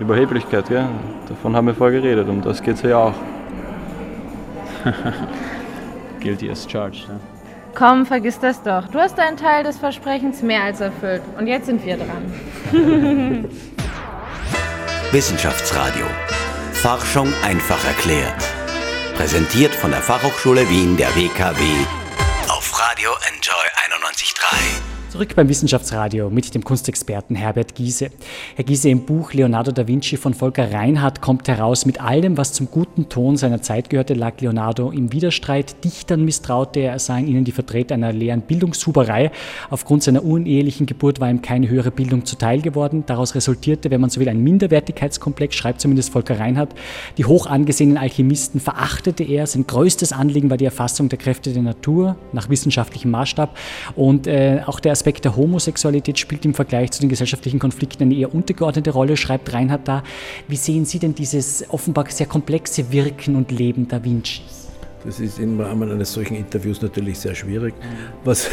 Überheblichkeit, 0.00 0.68
gell? 0.68 0.88
Davon 1.28 1.54
haben 1.54 1.66
wir 1.68 1.74
vorher 1.74 2.00
geredet, 2.00 2.28
um 2.28 2.42
das 2.42 2.62
geht's 2.62 2.80
hier 2.80 2.98
auch. 2.98 3.14
Guilty 6.20 6.50
as 6.50 6.66
charged. 6.68 7.06
Ja. 7.08 7.14
Komm, 7.74 8.04
vergiss 8.04 8.38
das 8.38 8.62
doch. 8.62 8.88
Du 8.88 8.98
hast 8.98 9.16
deinen 9.16 9.36
Teil 9.36 9.64
des 9.64 9.78
Versprechens 9.78 10.42
mehr 10.42 10.62
als 10.62 10.80
erfüllt. 10.80 11.22
Und 11.38 11.46
jetzt 11.46 11.66
sind 11.66 11.84
wir 11.84 11.96
dran. 11.96 12.34
Wissenschaftsradio. 15.12 16.04
Forschung 16.72 17.28
einfach 17.44 17.82
erklärt. 17.86 18.51
Präsentiert 19.22 19.72
von 19.72 19.92
der 19.92 20.02
Fachhochschule 20.02 20.68
Wien 20.68 20.96
der 20.96 21.14
WKW 21.14 21.62
auf 22.48 22.76
Radio 22.76 23.12
Enjoy 23.28 23.54
91.3. 23.88 24.91
Zurück 25.12 25.36
beim 25.36 25.46
Wissenschaftsradio 25.46 26.30
mit 26.30 26.54
dem 26.54 26.64
Kunstexperten 26.64 27.36
Herbert 27.36 27.74
Giese. 27.74 28.08
Herr 28.56 28.64
Giese, 28.64 28.88
im 28.88 29.04
Buch 29.04 29.34
Leonardo 29.34 29.70
da 29.70 29.86
Vinci 29.86 30.16
von 30.16 30.32
Volker 30.32 30.72
Reinhardt 30.72 31.20
kommt 31.20 31.48
heraus, 31.48 31.84
mit 31.84 32.00
allem, 32.00 32.38
was 32.38 32.54
zum 32.54 32.70
guten 32.70 33.10
Ton 33.10 33.36
seiner 33.36 33.60
Zeit 33.60 33.90
gehörte, 33.90 34.14
lag 34.14 34.40
Leonardo 34.40 34.90
im 34.90 35.12
Widerstreit. 35.12 35.84
Dichtern 35.84 36.24
misstraute 36.24 36.80
er, 36.80 36.98
seien 36.98 37.28
ihnen 37.28 37.44
die 37.44 37.52
Vertreter 37.52 37.94
einer 37.94 38.10
leeren 38.10 38.40
Bildungshuberei. 38.40 39.32
Aufgrund 39.68 40.02
seiner 40.02 40.24
unehelichen 40.24 40.86
Geburt 40.86 41.20
war 41.20 41.28
ihm 41.28 41.42
keine 41.42 41.68
höhere 41.68 41.90
Bildung 41.90 42.24
zuteil 42.24 42.62
geworden. 42.62 43.04
Daraus 43.04 43.34
resultierte, 43.34 43.90
wenn 43.90 44.00
man 44.00 44.08
so 44.08 44.18
will, 44.18 44.30
ein 44.30 44.42
Minderwertigkeitskomplex, 44.42 45.54
schreibt 45.54 45.82
zumindest 45.82 46.08
Volker 46.08 46.40
Reinhardt. 46.40 46.74
Die 47.18 47.26
hoch 47.26 47.44
angesehenen 47.44 47.98
Alchemisten 47.98 48.60
verachtete 48.60 49.24
er. 49.24 49.46
Sein 49.46 49.66
größtes 49.66 50.14
Anliegen 50.14 50.48
war 50.48 50.56
die 50.56 50.64
Erfassung 50.64 51.10
der 51.10 51.18
Kräfte 51.18 51.52
der 51.52 51.64
Natur 51.64 52.16
nach 52.32 52.48
wissenschaftlichem 52.48 53.10
Maßstab. 53.10 53.54
Und 53.94 54.26
äh, 54.26 54.62
auch 54.64 54.80
der 54.80 55.01
Aspekt 55.02 55.24
der 55.24 55.34
Homosexualität 55.34 56.16
spielt 56.16 56.44
im 56.44 56.54
Vergleich 56.54 56.92
zu 56.92 57.00
den 57.00 57.08
gesellschaftlichen 57.08 57.58
Konflikten 57.58 58.04
eine 58.04 58.14
eher 58.14 58.32
untergeordnete 58.32 58.92
Rolle, 58.92 59.16
schreibt 59.16 59.52
Reinhard 59.52 59.88
da. 59.88 60.04
Wie 60.46 60.54
sehen 60.54 60.84
Sie 60.84 61.00
denn 61.00 61.12
dieses 61.12 61.68
offenbar 61.70 62.06
sehr 62.08 62.26
komplexe 62.26 62.92
Wirken 62.92 63.34
und 63.34 63.50
Leben 63.50 63.88
Da 63.88 64.04
Vincis? 64.04 64.68
Das 65.04 65.18
ist 65.18 65.40
im 65.40 65.60
Rahmen 65.60 65.90
eines 65.90 66.12
solchen 66.12 66.36
Interviews 66.36 66.80
natürlich 66.82 67.18
sehr 67.18 67.34
schwierig. 67.34 67.74
Was, 68.22 68.48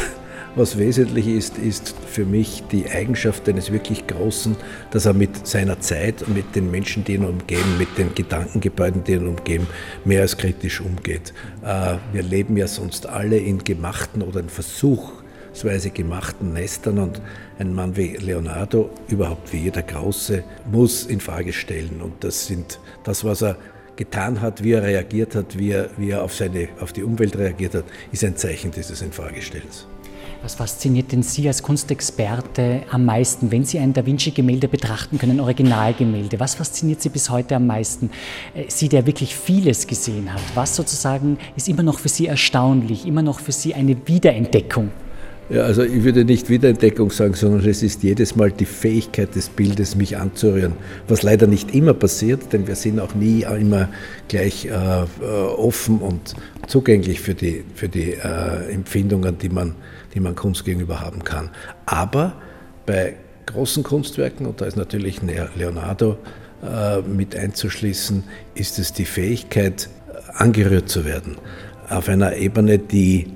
was 0.56 0.76
wesentlich 0.76 1.28
ist, 1.28 1.56
ist 1.56 1.94
für 2.08 2.24
mich 2.24 2.64
die 2.72 2.90
Eigenschaft 2.90 3.48
eines 3.48 3.70
wirklich 3.70 4.08
Großen, 4.08 4.56
dass 4.90 5.06
er 5.06 5.12
mit 5.12 5.46
seiner 5.46 5.78
Zeit 5.78 6.22
und 6.22 6.34
mit 6.34 6.56
den 6.56 6.68
Menschen, 6.68 7.04
die 7.04 7.14
ihn 7.14 7.24
umgeben, 7.24 7.78
mit 7.78 7.96
den 7.96 8.12
Gedankengebäuden, 8.12 9.04
die 9.04 9.12
ihn 9.12 9.28
umgeben, 9.28 9.68
mehr 10.04 10.22
als 10.22 10.36
kritisch 10.36 10.80
umgeht. 10.80 11.32
Äh, 11.62 11.98
wir 12.12 12.24
leben 12.24 12.56
ja 12.56 12.66
sonst 12.66 13.06
alle 13.06 13.36
in 13.36 13.62
gemachten 13.62 14.22
oder 14.22 14.40
in 14.40 14.48
Versuch 14.48 15.19
vergleichsweise 15.52 15.90
gemachten 15.90 16.52
Nestern 16.52 16.98
und 16.98 17.20
ein 17.58 17.74
Mann 17.74 17.96
wie 17.96 18.16
Leonardo, 18.16 18.90
überhaupt 19.08 19.52
wie 19.52 19.58
jeder 19.58 19.82
Große, 19.82 20.44
muss 20.70 21.06
in 21.06 21.20
Frage 21.20 21.52
stellen. 21.52 22.00
Und 22.02 22.24
das 22.24 22.46
sind 22.46 22.78
das, 23.04 23.24
was 23.24 23.42
er 23.42 23.56
getan 23.96 24.40
hat, 24.40 24.62
wie 24.62 24.72
er 24.72 24.82
reagiert 24.82 25.34
hat, 25.34 25.58
wie 25.58 25.72
er, 25.72 25.90
wie 25.98 26.10
er 26.10 26.22
auf, 26.22 26.34
seine, 26.34 26.68
auf 26.80 26.92
die 26.92 27.02
Umwelt 27.02 27.36
reagiert 27.36 27.74
hat, 27.74 27.84
ist 28.12 28.24
ein 28.24 28.36
Zeichen 28.36 28.70
dieses 28.70 29.02
Infragestellens. 29.02 29.86
Was 30.42 30.54
fasziniert 30.54 31.12
denn 31.12 31.22
Sie 31.22 31.46
als 31.48 31.62
Kunstexperte 31.62 32.84
am 32.90 33.04
meisten, 33.04 33.50
wenn 33.50 33.66
Sie 33.66 33.78
ein 33.78 33.92
Da 33.92 34.06
Vinci-Gemälde 34.06 34.68
betrachten 34.68 35.18
können, 35.18 35.32
ein 35.32 35.40
Originalgemälde? 35.40 36.40
Was 36.40 36.54
fasziniert 36.54 37.02
Sie 37.02 37.10
bis 37.10 37.28
heute 37.28 37.56
am 37.56 37.66
meisten? 37.66 38.08
Äh, 38.54 38.64
Sie, 38.68 38.88
der 38.88 39.04
wirklich 39.04 39.36
vieles 39.36 39.86
gesehen 39.86 40.32
hat, 40.32 40.40
was 40.54 40.76
sozusagen 40.76 41.36
ist 41.56 41.68
immer 41.68 41.82
noch 41.82 41.98
für 41.98 42.08
Sie 42.08 42.26
erstaunlich, 42.26 43.06
immer 43.06 43.20
noch 43.20 43.40
für 43.40 43.52
Sie 43.52 43.74
eine 43.74 43.94
Wiederentdeckung? 44.06 44.90
Ja, 45.50 45.62
also 45.62 45.82
ich 45.82 46.04
würde 46.04 46.24
nicht 46.24 46.48
Wiederentdeckung 46.48 47.10
sagen, 47.10 47.34
sondern 47.34 47.68
es 47.68 47.82
ist 47.82 48.04
jedes 48.04 48.36
Mal 48.36 48.52
die 48.52 48.64
Fähigkeit 48.66 49.34
des 49.34 49.48
Bildes, 49.48 49.96
mich 49.96 50.16
anzurühren. 50.16 50.74
Was 51.08 51.24
leider 51.24 51.48
nicht 51.48 51.74
immer 51.74 51.92
passiert, 51.92 52.52
denn 52.52 52.68
wir 52.68 52.76
sind 52.76 53.00
auch 53.00 53.16
nie 53.16 53.42
immer 53.42 53.88
gleich 54.28 54.66
äh, 54.66 54.68
äh, 54.70 55.06
offen 55.24 55.98
und 55.98 56.36
zugänglich 56.68 57.20
für 57.20 57.34
die, 57.34 57.64
für 57.74 57.88
die 57.88 58.12
äh, 58.12 58.72
Empfindungen, 58.72 59.38
die 59.38 59.48
man, 59.48 59.74
die 60.14 60.20
man 60.20 60.36
Kunst 60.36 60.64
gegenüber 60.64 61.00
haben 61.00 61.24
kann. 61.24 61.50
Aber 61.84 62.34
bei 62.86 63.16
großen 63.46 63.82
Kunstwerken, 63.82 64.46
und 64.46 64.60
da 64.60 64.66
ist 64.66 64.76
natürlich 64.76 65.20
Leonardo 65.56 66.16
äh, 66.62 67.00
mit 67.00 67.34
einzuschließen, 67.34 68.22
ist 68.54 68.78
es 68.78 68.92
die 68.92 69.04
Fähigkeit, 69.04 69.88
angerührt 70.32 70.88
zu 70.88 71.04
werden. 71.04 71.38
Auf 71.88 72.08
einer 72.08 72.36
Ebene, 72.36 72.78
die 72.78 73.26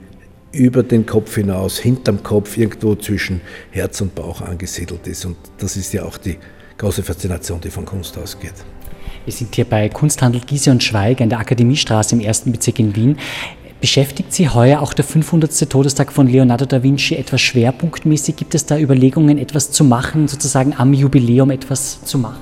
über 0.55 0.83
den 0.83 1.05
Kopf 1.05 1.35
hinaus, 1.35 1.79
hinterm 1.79 2.23
Kopf, 2.23 2.57
irgendwo 2.57 2.95
zwischen 2.95 3.41
Herz 3.71 4.01
und 4.01 4.15
Bauch 4.15 4.41
angesiedelt 4.41 5.07
ist. 5.07 5.25
Und 5.25 5.37
das 5.59 5.77
ist 5.77 5.93
ja 5.93 6.05
auch 6.05 6.17
die 6.17 6.37
große 6.79 7.03
Faszination, 7.03 7.61
die 7.61 7.71
von 7.71 7.85
Kunst 7.85 8.17
ausgeht. 8.17 8.55
Wir 9.25 9.33
sind 9.33 9.55
hier 9.55 9.65
bei 9.65 9.89
Kunsthandel 9.89 10.43
Giese 10.43 10.71
und 10.71 10.83
Schweig 10.83 11.21
an 11.21 11.31
der 11.31 11.39
Akademiestraße 11.39 12.15
im 12.15 12.21
ersten 12.21 12.53
Bezirk 12.53 12.79
in 12.79 12.95
Wien. 12.95 13.19
Beschäftigt 13.81 14.33
Sie 14.33 14.49
heuer 14.49 14.81
auch 14.81 14.95
der 14.95 15.05
500. 15.05 15.69
Todestag 15.69 16.13
von 16.13 16.27
Leonardo 16.27 16.65
da 16.65 16.83
Vinci 16.83 17.17
etwas 17.17 17.41
schwerpunktmäßig? 17.43 18.37
Gibt 18.37 18.55
es 18.55 18.65
da 18.65 18.79
Überlegungen, 18.79 19.39
etwas 19.39 19.71
zu 19.73 19.85
machen, 19.85 20.29
sozusagen 20.29 20.75
am 20.77 20.95
Jubiläum 20.95 21.51
etwas 21.51 22.03
zu 22.05 22.19
machen? 22.19 22.41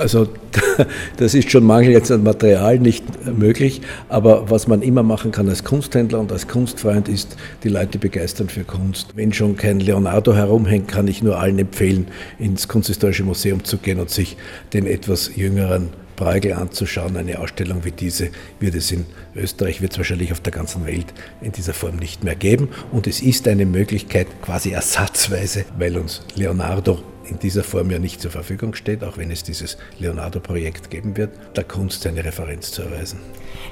Also 0.00 0.28
das 1.18 1.34
ist 1.34 1.50
schon 1.50 1.64
Mangel 1.64 1.92
jetzt 1.92 2.10
an 2.10 2.22
Material 2.22 2.78
nicht 2.78 3.04
möglich, 3.26 3.82
aber 4.08 4.50
was 4.50 4.66
man 4.66 4.80
immer 4.80 5.02
machen 5.02 5.30
kann 5.30 5.48
als 5.48 5.62
Kunsthändler 5.62 6.18
und 6.18 6.32
als 6.32 6.48
Kunstfreund 6.48 7.08
ist, 7.08 7.36
die 7.64 7.68
Leute 7.68 7.98
begeistern 7.98 8.48
für 8.48 8.64
Kunst. 8.64 9.08
Wenn 9.14 9.32
schon 9.34 9.56
kein 9.56 9.78
Leonardo 9.78 10.34
herumhängt, 10.34 10.88
kann 10.88 11.06
ich 11.06 11.22
nur 11.22 11.38
allen 11.38 11.58
empfehlen, 11.58 12.08
ins 12.38 12.66
Kunsthistorische 12.66 13.24
Museum 13.24 13.62
zu 13.62 13.76
gehen 13.76 14.00
und 14.00 14.08
sich 14.08 14.38
den 14.72 14.86
etwas 14.86 15.36
jüngeren 15.36 15.90
Bruegel 16.20 16.52
anzuschauen. 16.52 17.16
Eine 17.16 17.38
Ausstellung 17.38 17.84
wie 17.84 17.90
diese 17.90 18.28
wird 18.60 18.74
es 18.74 18.92
in 18.92 19.06
Österreich, 19.34 19.80
wird 19.80 19.92
es 19.92 19.98
wahrscheinlich 19.98 20.32
auf 20.32 20.40
der 20.40 20.52
ganzen 20.52 20.86
Welt 20.86 21.06
in 21.40 21.50
dieser 21.50 21.72
Form 21.72 21.96
nicht 21.96 22.22
mehr 22.22 22.36
geben. 22.36 22.68
Und 22.92 23.06
es 23.06 23.20
ist 23.22 23.48
eine 23.48 23.66
Möglichkeit, 23.66 24.28
quasi 24.42 24.70
ersatzweise, 24.70 25.64
weil 25.78 25.96
uns 25.96 26.20
Leonardo 26.36 26.98
in 27.28 27.38
dieser 27.38 27.64
Form 27.64 27.90
ja 27.90 27.98
nicht 27.98 28.20
zur 28.20 28.30
Verfügung 28.30 28.74
steht, 28.74 29.02
auch 29.02 29.16
wenn 29.16 29.30
es 29.30 29.44
dieses 29.44 29.78
Leonardo-Projekt 29.98 30.90
geben 30.90 31.16
wird, 31.16 31.30
der 31.56 31.64
Kunst 31.64 32.02
seine 32.02 32.24
Referenz 32.24 32.70
zu 32.72 32.82
erweisen. 32.82 33.20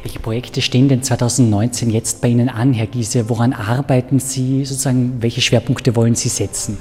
Welche 0.02 0.20
Projekte 0.20 0.62
stehen 0.62 0.88
denn 0.88 1.02
2019 1.02 1.90
jetzt 1.90 2.20
bei 2.22 2.28
Ihnen 2.28 2.48
an, 2.48 2.72
Herr 2.72 2.86
Giese? 2.86 3.28
Woran 3.28 3.52
arbeiten 3.52 4.20
Sie? 4.20 4.64
Sozusagen, 4.64 5.20
welche 5.20 5.40
Schwerpunkte 5.40 5.96
wollen 5.96 6.14
Sie 6.14 6.28
setzen? 6.28 6.78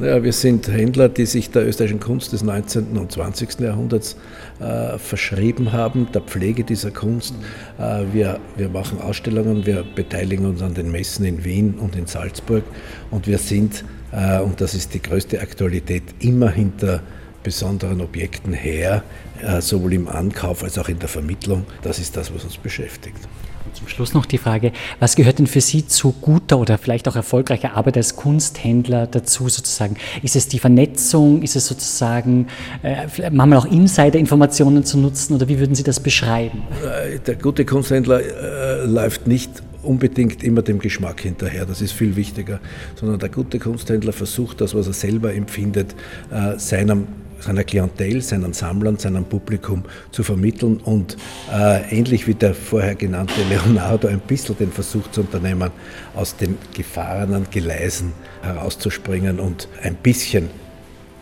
Ja, 0.00 0.22
wir 0.22 0.32
sind 0.32 0.66
Händler, 0.66 1.10
die 1.10 1.26
sich 1.26 1.50
der 1.50 1.68
österreichischen 1.68 2.00
Kunst 2.00 2.32
des 2.32 2.42
19. 2.42 2.96
und 2.96 3.12
20. 3.12 3.60
Jahrhunderts 3.60 4.16
äh, 4.58 4.96
verschrieben 4.96 5.72
haben, 5.72 6.08
der 6.14 6.22
Pflege 6.22 6.64
dieser 6.64 6.90
Kunst. 6.90 7.34
Äh, 7.78 8.04
wir, 8.10 8.40
wir 8.56 8.70
machen 8.70 8.98
Ausstellungen, 8.98 9.66
wir 9.66 9.84
beteiligen 9.94 10.46
uns 10.46 10.62
an 10.62 10.72
den 10.72 10.90
Messen 10.90 11.26
in 11.26 11.44
Wien 11.44 11.74
und 11.74 11.96
in 11.96 12.06
Salzburg 12.06 12.64
und 13.10 13.26
wir 13.26 13.36
sind 13.36 13.84
äh, 14.12 14.40
und 14.40 14.62
das 14.62 14.72
ist 14.72 14.94
die 14.94 15.02
größte 15.02 15.38
Aktualität, 15.42 16.02
immer 16.20 16.50
hinter 16.50 17.02
besonderen 17.42 18.00
Objekten 18.00 18.54
her, 18.54 19.02
äh, 19.42 19.60
sowohl 19.60 19.92
im 19.92 20.08
Ankauf 20.08 20.64
als 20.64 20.78
auch 20.78 20.88
in 20.88 20.98
der 20.98 21.10
Vermittlung. 21.10 21.66
Das 21.82 21.98
ist 21.98 22.16
das, 22.16 22.34
was 22.34 22.44
uns 22.44 22.56
beschäftigt. 22.56 23.18
Und 23.64 23.76
zum 23.76 23.88
Schluss 23.88 24.14
noch 24.14 24.26
die 24.26 24.38
Frage, 24.38 24.72
was 24.98 25.16
gehört 25.16 25.38
denn 25.38 25.46
für 25.46 25.60
Sie 25.60 25.86
zu 25.86 26.12
guter 26.12 26.58
oder 26.58 26.78
vielleicht 26.78 27.08
auch 27.08 27.16
erfolgreicher 27.16 27.76
Arbeit 27.76 27.96
als 27.96 28.16
Kunsthändler 28.16 29.06
dazu 29.06 29.48
sozusagen? 29.48 29.96
Ist 30.22 30.36
es 30.36 30.48
die 30.48 30.58
Vernetzung? 30.58 31.42
Ist 31.42 31.56
es 31.56 31.66
sozusagen 31.66 32.46
äh, 32.82 33.30
manchmal 33.30 33.58
auch 33.58 33.66
Insider-Informationen 33.66 34.84
zu 34.84 34.98
nutzen 34.98 35.34
oder 35.34 35.48
wie 35.48 35.58
würden 35.58 35.74
Sie 35.74 35.82
das 35.82 36.00
beschreiben? 36.00 36.62
Äh, 36.82 37.18
der 37.18 37.36
gute 37.36 37.64
Kunsthändler 37.64 38.20
äh, 38.20 38.86
läuft 38.86 39.26
nicht 39.26 39.50
unbedingt 39.82 40.42
immer 40.42 40.62
dem 40.62 40.78
Geschmack 40.78 41.20
hinterher, 41.20 41.64
das 41.64 41.80
ist 41.80 41.92
viel 41.92 42.16
wichtiger, 42.16 42.60
sondern 42.96 43.18
der 43.18 43.28
gute 43.28 43.58
Kunsthändler 43.58 44.12
versucht 44.12 44.60
das, 44.60 44.74
was 44.74 44.86
er 44.86 44.92
selber 44.92 45.34
empfindet, 45.34 45.94
äh, 46.30 46.58
seinem 46.58 47.06
seiner 47.40 47.64
Klientel, 47.64 48.22
seinen 48.22 48.52
Sammlern, 48.52 48.98
seinem 48.98 49.24
Publikum 49.24 49.84
zu 50.10 50.22
vermitteln 50.22 50.78
und 50.78 51.16
äh, 51.52 51.96
ähnlich 51.96 52.26
wie 52.26 52.34
der 52.34 52.54
vorher 52.54 52.94
genannte 52.94 53.42
Leonardo 53.48 54.08
ein 54.08 54.20
bisschen 54.20 54.56
den 54.56 54.72
Versuch 54.72 55.10
zu 55.10 55.22
unternehmen, 55.22 55.70
aus 56.14 56.36
den 56.36 56.58
gefahrenen 56.74 57.46
Geleisen 57.50 58.12
herauszuspringen 58.42 59.40
und 59.40 59.68
ein 59.82 59.94
bisschen 59.96 60.50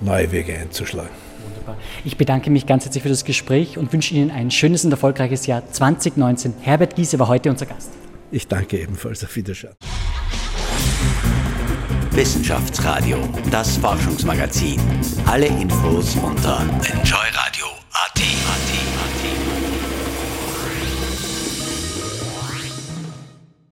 neue 0.01 0.31
Wege 0.33 0.55
einzuschlagen. 0.55 1.11
Wunderbar. 1.45 1.77
Ich 2.05 2.17
bedanke 2.17 2.51
mich 2.51 2.67
ganz 2.67 2.85
herzlich 2.85 3.03
für 3.03 3.09
das 3.09 3.25
Gespräch 3.25 3.79
und 3.79 3.93
wünsche 3.93 4.15
Ihnen 4.15 4.31
ein 4.31 4.51
schönes 4.51 4.85
und 4.85 4.91
erfolgreiches 4.91 5.47
Jahr 5.47 5.63
2019. 5.71 6.55
Herbert 6.61 6.97
Giese 6.97 7.19
war 7.19 7.29
heute 7.29 7.51
unser 7.51 7.67
Gast. 7.67 7.91
Ich 8.31 8.47
danke 8.47 8.79
ebenfalls. 8.79 9.25
Auf 9.25 9.35
Wiedersehen. 9.37 9.75
Wissenschaftsradio, 12.19 13.17
das 13.49 13.77
Forschungsmagazin. 13.77 14.81
Alle 15.27 15.47
Infos 15.47 16.17
unter 16.17 16.63
Enjoy 16.93 17.31